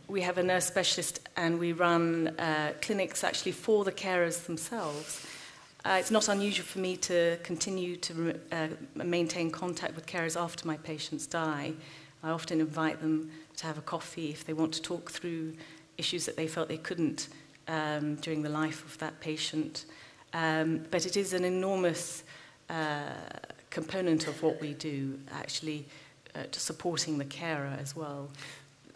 we 0.08 0.22
have 0.22 0.38
a 0.38 0.44
nurse 0.44 0.66
specialist 0.66 1.20
and 1.36 1.60
we 1.60 1.74
run 1.74 2.30
uh, 2.40 2.74
clinics 2.82 3.24
actually 3.24 3.52
for 3.52 3.84
the 3.84 3.92
carers 3.92 4.46
themselves. 4.46 5.26
Uh, 5.86 5.98
it's 6.00 6.12
not 6.12 6.28
unusual 6.30 6.66
for 6.66 6.80
me 6.80 6.96
to 6.98 7.38
continue 7.44 7.96
to 7.98 8.40
uh, 8.52 8.68
maintain 8.96 9.52
contact 9.52 9.96
with 9.96 10.06
carers 10.06 10.40
after 10.40 10.66
my 10.68 10.78
patients 10.78 11.28
die. 11.28 11.74
I 12.24 12.30
often 12.30 12.60
invite 12.60 13.02
them 13.02 13.32
to 13.58 13.68
have 13.68 13.78
a 13.78 13.82
coffee 13.82 14.30
if 14.30 14.46
they 14.46 14.54
want 14.54 14.74
to 14.74 14.82
talk 14.82 15.12
through 15.12 15.54
issues 15.98 16.26
that 16.26 16.36
they 16.36 16.48
felt 16.48 16.68
they 16.68 16.78
couldn't 16.78 17.28
um, 17.68 18.16
during 18.16 18.42
the 18.42 18.50
life 18.50 18.86
of 18.86 18.98
that 19.00 19.20
patient. 19.20 19.86
Um, 20.34 20.86
but 20.90 21.06
it 21.06 21.18
is 21.18 21.34
an 21.34 21.44
enormous 21.44 22.24
uh, 22.70 23.12
component 23.70 24.28
of 24.28 24.42
what 24.42 24.60
we 24.62 24.74
do, 24.74 25.20
actually, 25.32 25.86
uh, 26.36 26.44
supporting 26.52 27.18
the 27.18 27.26
carer 27.26 27.78
as 27.80 27.96
well. 27.96 28.30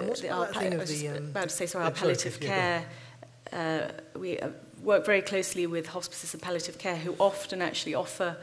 What's 0.08 0.24
our 0.24 0.48
thing 0.48 0.74
I 0.74 0.76
of 0.76 0.80
was 0.82 1.02
the, 1.02 1.10
um, 1.10 1.16
about 1.30 1.50
to 1.50 1.56
say, 1.56 1.66
sorry, 1.66 1.86
our 1.86 1.92
palliative 1.92 2.40
please, 2.40 2.48
yeah, 2.48 2.82
go 2.82 2.86
care. 3.54 3.92
Uh, 4.14 4.20
we 4.20 4.40
uh, 4.40 4.50
work 4.84 5.06
very 5.06 5.22
closely 5.22 5.68
with 5.68 5.88
hospices 5.88 6.34
and 6.34 6.42
palliative 6.42 6.78
care 6.78 6.96
who 6.96 7.16
often 7.20 7.62
actually 7.62 7.96
offer 7.96 8.38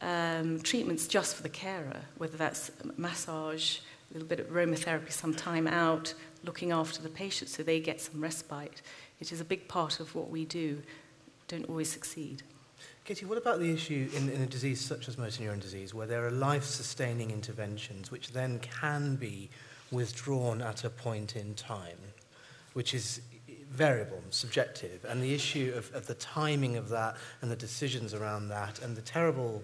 um, 0.00 0.60
treatments 0.60 1.06
just 1.06 1.34
for 1.36 1.42
the 1.42 1.48
carer, 1.48 2.02
whether 2.18 2.36
that's 2.36 2.70
massage, 2.96 3.78
a 4.10 4.14
little 4.14 4.28
bit 4.28 4.40
of 4.40 4.46
aromatherapy, 4.48 5.10
some 5.10 5.34
time 5.34 5.66
out, 5.66 6.14
looking 6.44 6.72
after 6.72 7.02
the 7.02 7.08
patient 7.08 7.50
so 7.50 7.62
they 7.62 7.80
get 7.80 8.00
some 8.00 8.20
respite. 8.20 8.82
It 9.20 9.32
is 9.32 9.40
a 9.40 9.44
big 9.44 9.66
part 9.68 10.00
of 10.00 10.14
what 10.14 10.30
we 10.30 10.44
do. 10.44 10.82
Don't 11.48 11.68
always 11.68 11.90
succeed. 11.90 12.42
Katie, 13.04 13.26
what 13.26 13.38
about 13.38 13.60
the 13.60 13.70
issue 13.70 14.08
in, 14.14 14.30
in 14.30 14.42
a 14.42 14.46
disease 14.46 14.80
such 14.80 15.08
as 15.08 15.18
motor 15.18 15.42
neuron 15.42 15.60
disease, 15.60 15.92
where 15.92 16.06
there 16.06 16.26
are 16.26 16.30
life-sustaining 16.30 17.30
interventions 17.30 18.10
which 18.10 18.32
then 18.32 18.58
can 18.60 19.16
be 19.16 19.50
withdrawn 19.94 20.60
at 20.60 20.84
a 20.84 20.90
point 20.90 21.36
in 21.36 21.54
time, 21.54 21.98
which 22.72 22.92
is 22.92 23.20
variable, 23.70 24.22
subjective, 24.30 25.04
and 25.08 25.22
the 25.22 25.34
issue 25.34 25.72
of, 25.76 25.92
of 25.94 26.06
the 26.06 26.14
timing 26.14 26.76
of 26.76 26.88
that 26.90 27.16
and 27.40 27.50
the 27.50 27.56
decisions 27.56 28.14
around 28.14 28.48
that 28.48 28.80
and 28.82 28.96
the 28.96 29.02
terrible 29.02 29.62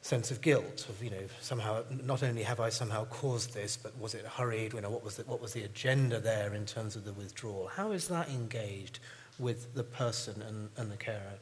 sense 0.00 0.30
of 0.30 0.40
guilt 0.40 0.86
of 0.88 1.02
you 1.02 1.10
know 1.10 1.26
somehow 1.40 1.82
not 2.04 2.22
only 2.22 2.42
have 2.42 2.60
I 2.60 2.68
somehow 2.68 3.04
caused 3.06 3.52
this 3.52 3.76
but 3.76 3.98
was 3.98 4.14
it 4.14 4.24
hurried? 4.24 4.74
You 4.74 4.80
know 4.80 4.90
what 4.90 5.04
was 5.04 5.16
the, 5.16 5.24
what 5.24 5.40
was 5.40 5.52
the 5.52 5.64
agenda 5.64 6.20
there 6.20 6.54
in 6.54 6.66
terms 6.66 6.96
of 6.96 7.04
the 7.04 7.12
withdrawal? 7.12 7.68
How 7.74 7.92
is 7.92 8.08
that 8.08 8.28
engaged 8.28 9.00
with 9.38 9.74
the 9.74 9.84
person 9.84 10.42
and, 10.42 10.68
and 10.76 10.90
the 10.90 10.96
carer? 10.96 11.38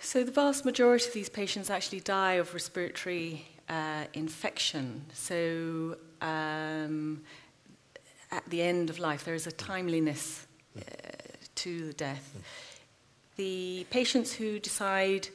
So 0.00 0.22
the 0.22 0.32
vast 0.32 0.64
majority 0.64 1.06
of 1.06 1.14
these 1.14 1.30
patients 1.30 1.70
actually 1.70 2.00
die 2.00 2.34
of 2.34 2.52
respiratory 2.52 3.46
uh, 3.68 4.04
infection. 4.12 5.04
So 5.12 5.96
um, 6.20 7.22
at 8.30 8.44
the 8.48 8.62
end 8.62 8.90
of 8.90 8.98
life, 8.98 9.24
there 9.24 9.34
is 9.34 9.46
a 9.46 9.52
timeliness 9.52 10.46
uh, 10.76 10.82
to 11.56 11.86
the 11.86 11.92
death. 11.92 12.36
The 13.36 13.86
patients 13.90 14.32
who 14.32 14.58
decide 14.58 15.28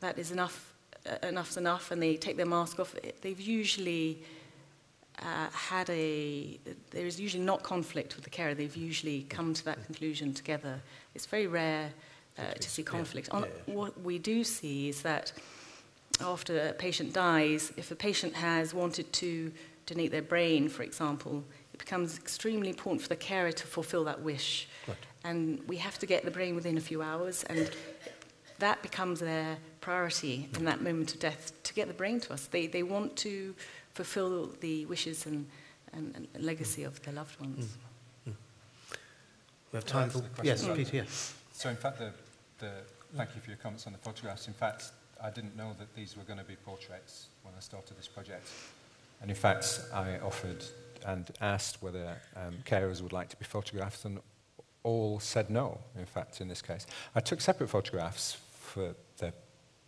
that 0.00 0.18
is 0.18 0.30
enough, 0.30 0.72
uh, 1.06 1.26
enough's 1.26 1.56
enough, 1.56 1.90
and 1.90 2.02
they 2.02 2.16
take 2.16 2.36
their 2.36 2.46
mask 2.46 2.80
off, 2.80 2.94
they've 3.20 3.40
usually 3.40 4.22
uh, 5.20 5.48
had 5.52 5.88
a. 5.90 6.58
There 6.90 7.06
is 7.06 7.20
usually 7.20 7.44
not 7.44 7.62
conflict 7.62 8.16
with 8.16 8.24
the 8.24 8.30
carer. 8.30 8.54
They've 8.54 8.76
usually 8.76 9.22
come 9.28 9.54
to 9.54 9.64
that 9.66 9.84
conclusion 9.84 10.34
together. 10.34 10.80
It's 11.14 11.26
very 11.26 11.46
rare 11.46 11.92
uh, 12.38 12.54
to 12.54 12.70
see 12.70 12.82
conflict. 12.82 13.28
yeah, 13.32 13.40
yeah, 13.40 13.46
sure. 13.66 13.74
What 13.74 14.00
we 14.00 14.18
do 14.18 14.42
see 14.44 14.88
is 14.88 15.02
that 15.02 15.32
after 16.22 16.68
a 16.68 16.72
patient 16.72 17.12
dies, 17.12 17.72
if 17.76 17.90
a 17.90 17.94
patient 17.94 18.34
has 18.34 18.74
wanted 18.74 19.12
to 19.14 19.52
donate 19.86 20.10
their 20.10 20.22
brain, 20.22 20.68
for 20.68 20.82
example, 20.82 21.44
it 21.72 21.78
becomes 21.78 22.18
extremely 22.18 22.68
important 22.68 23.02
for 23.02 23.08
the 23.08 23.16
carer 23.16 23.52
to 23.52 23.66
fulfill 23.66 24.04
that 24.04 24.20
wish. 24.22 24.68
Right. 24.86 24.96
And 25.24 25.60
we 25.68 25.76
have 25.76 25.98
to 25.98 26.06
get 26.06 26.24
the 26.24 26.30
brain 26.30 26.54
within 26.54 26.76
a 26.76 26.80
few 26.80 27.02
hours, 27.02 27.44
and 27.44 27.70
that 28.58 28.82
becomes 28.82 29.20
their 29.20 29.58
priority 29.80 30.48
in 30.56 30.64
that 30.64 30.80
moment 30.82 31.14
of 31.14 31.20
death 31.20 31.52
to 31.64 31.74
get 31.74 31.88
the 31.88 31.94
brain 31.94 32.20
to 32.20 32.32
us. 32.32 32.46
They, 32.46 32.66
they 32.66 32.82
want 32.82 33.16
to 33.16 33.54
fulfill 33.94 34.54
the 34.60 34.86
wishes 34.86 35.26
and, 35.26 35.46
and, 35.92 36.28
and 36.34 36.44
legacy 36.44 36.84
of 36.84 37.02
their 37.02 37.14
loved 37.14 37.38
ones. 37.40 37.76
Mm. 38.26 38.32
Mm. 38.32 38.96
we 39.72 39.76
have 39.76 39.84
time 39.84 40.04
Answer 40.04 40.18
for 40.18 40.24
the 40.24 40.28
question 40.30 40.68
yes 40.68 40.76
Peter 40.76 40.96
yes. 40.96 41.34
So 41.52 41.68
in 41.68 41.76
fact, 41.76 41.98
the, 41.98 42.12
the, 42.58 42.72
thank 43.16 43.34
you 43.34 43.40
for 43.40 43.50
your 43.50 43.58
comments 43.58 43.86
on 43.86 43.92
the 43.92 43.98
photographs. 43.98 44.46
In 44.48 44.54
fact, 44.54 44.92
I 45.22 45.30
didn't 45.30 45.56
know 45.56 45.74
that 45.78 45.94
these 45.94 46.16
were 46.16 46.24
going 46.24 46.38
to 46.38 46.44
be 46.44 46.56
portraits 46.56 47.28
when 47.42 47.54
I 47.56 47.60
started 47.60 47.96
this 47.96 48.08
project. 48.08 48.48
And 49.20 49.30
in 49.30 49.36
fact, 49.36 49.80
I 49.94 50.18
offered 50.18 50.64
and 51.06 51.30
asked 51.40 51.80
whether 51.80 52.16
um, 52.36 52.54
carers 52.64 53.00
would 53.00 53.12
like 53.12 53.28
to 53.28 53.36
be 53.36 53.44
photographed, 53.44 54.04
and 54.04 54.18
all 54.82 55.20
said 55.20 55.48
no, 55.48 55.78
in 55.96 56.06
fact, 56.06 56.40
in 56.40 56.48
this 56.48 56.60
case. 56.60 56.86
I 57.14 57.20
took 57.20 57.40
separate 57.40 57.68
photographs 57.68 58.36
for 58.52 58.94
their 59.18 59.32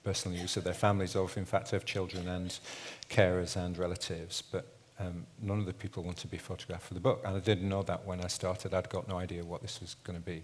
personal 0.05 0.39
use 0.39 0.57
of 0.57 0.65
their 0.65 0.75
families, 0.75 1.17
of, 1.17 1.37
in 1.37 1.45
fact, 1.45 1.73
of 1.73 1.85
children 1.85 2.29
and 2.29 2.57
carers 3.09 3.57
and 3.57 3.77
relatives, 3.77 4.43
but 4.53 4.67
um, 4.99 5.27
none 5.41 5.59
of 5.59 5.67
the 5.67 5.73
people 5.73 6.03
want 6.03 6.17
to 6.19 6.27
be 6.27 6.39
photographed 6.39 6.87
for 6.87 6.95
the 6.95 7.01
book. 7.01 7.23
And 7.25 7.37
I 7.37 7.41
didn't 7.41 7.69
know 7.69 7.83
that 7.83 8.07
when 8.07 8.25
I 8.25 8.29
started. 8.29 8.75
I'd 8.75 8.89
got 8.89 9.09
no 9.09 9.19
idea 9.19 9.45
what 9.45 9.61
this 9.61 9.81
was 9.81 9.97
going 10.05 10.19
to 10.19 10.25
be. 10.25 10.43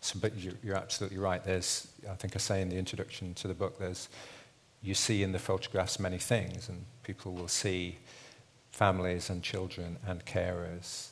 So, 0.00 0.18
but 0.20 0.36
you're, 0.36 0.54
you're 0.62 0.76
absolutely 0.76 1.18
right. 1.18 1.44
There's, 1.44 1.88
I 2.10 2.14
think 2.14 2.34
I 2.34 2.38
say 2.38 2.62
in 2.62 2.70
the 2.70 2.76
introduction 2.76 3.34
to 3.34 3.48
the 3.48 3.54
book, 3.54 3.78
there's, 3.78 4.08
you 4.82 4.94
see 4.94 5.22
in 5.22 5.32
the 5.32 5.38
photographs 5.38 6.00
many 6.00 6.18
things, 6.18 6.68
and 6.70 6.84
people 7.02 7.32
will 7.32 7.48
see 7.48 7.98
families 8.70 9.28
and 9.30 9.42
children 9.42 9.98
and 10.06 10.24
carers 10.24 11.08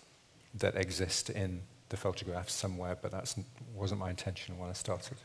that 0.55 0.75
exist 0.77 1.31
in 1.31 1.61
the 1.91 1.97
photographs 1.97 2.55
somewhere, 2.55 2.97
but 3.01 3.11
that 3.11 3.35
wasn't 3.75 4.01
my 4.01 4.11
intention 4.11 4.59
when 4.59 4.71
I 4.71 4.75
started. 4.75 5.19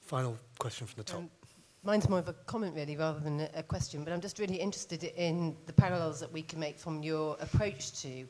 final 0.00 0.38
question 0.58 0.86
from 0.86 1.02
the 1.02 1.04
top 1.04 1.20
Um, 1.20 1.30
mine's 1.86 2.08
more 2.08 2.18
of 2.18 2.28
a 2.28 2.32
comment 2.46 2.74
really 2.74 2.96
rather 2.96 3.20
than 3.20 3.40
a, 3.40 3.48
a 3.54 3.62
question, 3.62 4.02
but 4.02 4.12
I'm 4.12 4.20
just 4.20 4.40
really 4.40 4.56
interested 4.56 5.04
in 5.04 5.56
the 5.66 5.72
parallels 5.72 6.18
that 6.18 6.32
we 6.32 6.42
can 6.42 6.58
make 6.58 6.78
from 6.78 7.00
your 7.04 7.36
approach 7.40 7.92
to 8.02 8.26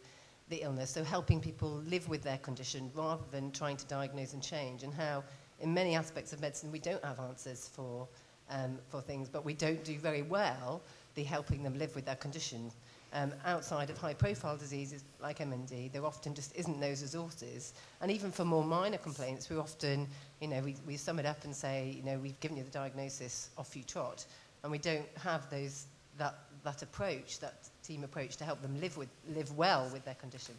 the 0.51 0.57
illness, 0.57 0.91
so 0.91 1.03
helping 1.03 1.41
people 1.41 1.83
live 1.87 2.07
with 2.07 2.23
their 2.23 2.37
condition 2.39 2.91
rather 2.95 3.25
than 3.33 3.51
trying 3.51 3.79
to 3.79 3.87
diagnose 3.87 4.35
and 4.35 4.43
change, 4.43 4.83
and 4.83 4.93
how 4.93 5.25
in 5.61 5.73
many 5.73 5.95
aspects 5.95 6.35
of 6.35 6.41
medicine 6.43 6.71
we 6.71 6.79
don't 6.79 7.03
have 7.03 7.19
answers 7.19 7.67
for, 7.67 8.07
um, 8.51 8.79
for 8.91 9.01
things, 9.01 9.31
but 9.31 9.43
we 9.43 9.55
don't 9.55 9.83
do 9.85 9.99
very 9.99 10.23
well 10.23 10.83
the 11.15 11.25
helping 11.25 11.63
them 11.63 11.79
live 11.79 11.95
with 11.95 12.05
their 12.05 12.17
condition. 12.17 12.71
Um, 13.17 13.33
outside 13.47 13.89
of 13.89 13.97
high-profile 13.97 14.59
diseases 14.59 15.03
like 15.23 15.39
MND, 15.39 15.91
there 15.91 16.05
often 16.05 16.35
just 16.35 16.55
isn't 16.55 16.79
those 16.79 17.01
resources. 17.01 17.73
And 18.03 18.11
even 18.11 18.31
for 18.31 18.45
more 18.45 18.63
minor 18.63 18.99
complaints, 18.99 19.49
we 19.49 19.57
often, 19.57 20.07
you 20.43 20.49
know, 20.49 20.61
we, 20.61 20.77
we 20.87 20.99
sum 20.99 21.19
it 21.19 21.25
up 21.25 21.43
and 21.45 21.57
say, 21.57 21.95
you 21.97 22.03
know, 22.03 22.19
we've 22.19 22.39
given 22.41 22.59
you 22.59 22.63
the 22.63 22.71
diagnosis, 22.71 23.49
off 23.57 23.75
you 23.75 23.85
trot. 23.85 24.27
And 24.63 24.71
we 24.71 24.77
don't 24.77 25.09
have 25.25 25.49
those, 25.49 25.87
that, 26.19 26.41
that 26.63 26.83
approach, 26.83 27.41
that 27.41 27.55
team 27.83 28.05
approach 28.05 28.37
to 28.37 28.45
help 28.45 28.61
them 28.61 28.79
live, 28.83 28.99
with, 28.99 29.09
live 29.35 29.51
well 29.57 29.89
with 29.95 30.05
their 30.05 30.17
condition. 30.17 30.55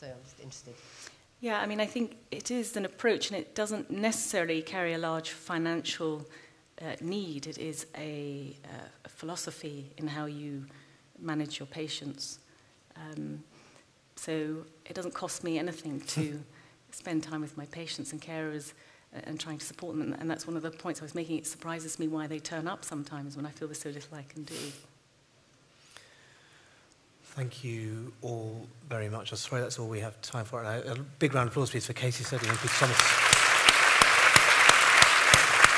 So 0.00 0.06
I'm 0.06 0.22
just 0.22 0.38
interested. 0.38 0.74
Yeah, 1.40 1.60
I 1.60 1.66
mean, 1.66 1.80
I 1.80 1.86
think 1.86 2.18
it 2.30 2.52
is 2.52 2.76
an 2.76 2.84
approach 2.84 3.30
and 3.30 3.40
it 3.40 3.56
doesn't 3.56 3.90
necessarily 3.90 4.62
carry 4.62 4.94
a 4.94 4.98
large 4.98 5.30
financial 5.30 6.24
uh, 6.80 6.94
need. 7.00 7.48
It 7.48 7.58
is 7.58 7.86
a, 7.98 8.56
uh, 8.64 8.88
a 9.04 9.08
philosophy 9.08 9.90
in 9.96 10.06
how 10.06 10.26
you 10.26 10.66
manage 11.20 11.58
your 11.58 11.66
patients. 11.66 12.38
Um, 12.96 13.42
so 14.16 14.64
it 14.86 14.94
doesn't 14.94 15.14
cost 15.14 15.44
me 15.44 15.58
anything 15.58 16.00
to 16.00 16.42
spend 16.90 17.22
time 17.22 17.40
with 17.40 17.56
my 17.56 17.66
patients 17.66 18.12
and 18.12 18.20
carers 18.20 18.72
and 19.24 19.38
trying 19.40 19.58
to 19.58 19.64
support 19.64 19.96
them. 19.96 20.14
And 20.18 20.30
that's 20.30 20.46
one 20.46 20.56
of 20.56 20.62
the 20.62 20.70
points 20.70 21.00
I 21.00 21.04
was 21.04 21.14
making. 21.14 21.38
It 21.38 21.46
surprises 21.46 21.98
me 21.98 22.08
why 22.08 22.26
they 22.26 22.38
turn 22.38 22.66
up 22.66 22.84
sometimes 22.84 23.36
when 23.36 23.46
I 23.46 23.50
feel 23.50 23.68
there's 23.68 23.80
so 23.80 23.90
little 23.90 24.16
I 24.16 24.22
can 24.22 24.42
do. 24.44 24.54
Thank 27.22 27.62
you 27.64 28.12
all 28.22 28.66
very 28.88 29.08
much. 29.10 29.30
I'm 29.30 29.36
sorry 29.36 29.60
that's 29.60 29.78
all 29.78 29.88
we 29.88 30.00
have 30.00 30.20
time 30.22 30.46
for. 30.46 30.62
And 30.62 30.84
a, 30.84 30.92
a 30.92 30.96
big 31.18 31.34
round 31.34 31.48
of 31.48 31.52
applause, 31.52 31.70
please, 31.70 31.86
for 31.86 31.92
Katie 31.92 32.24
Sidle 32.24 32.48
and 32.48 32.58
Peter 32.58 32.74
Thomas. 32.74 32.96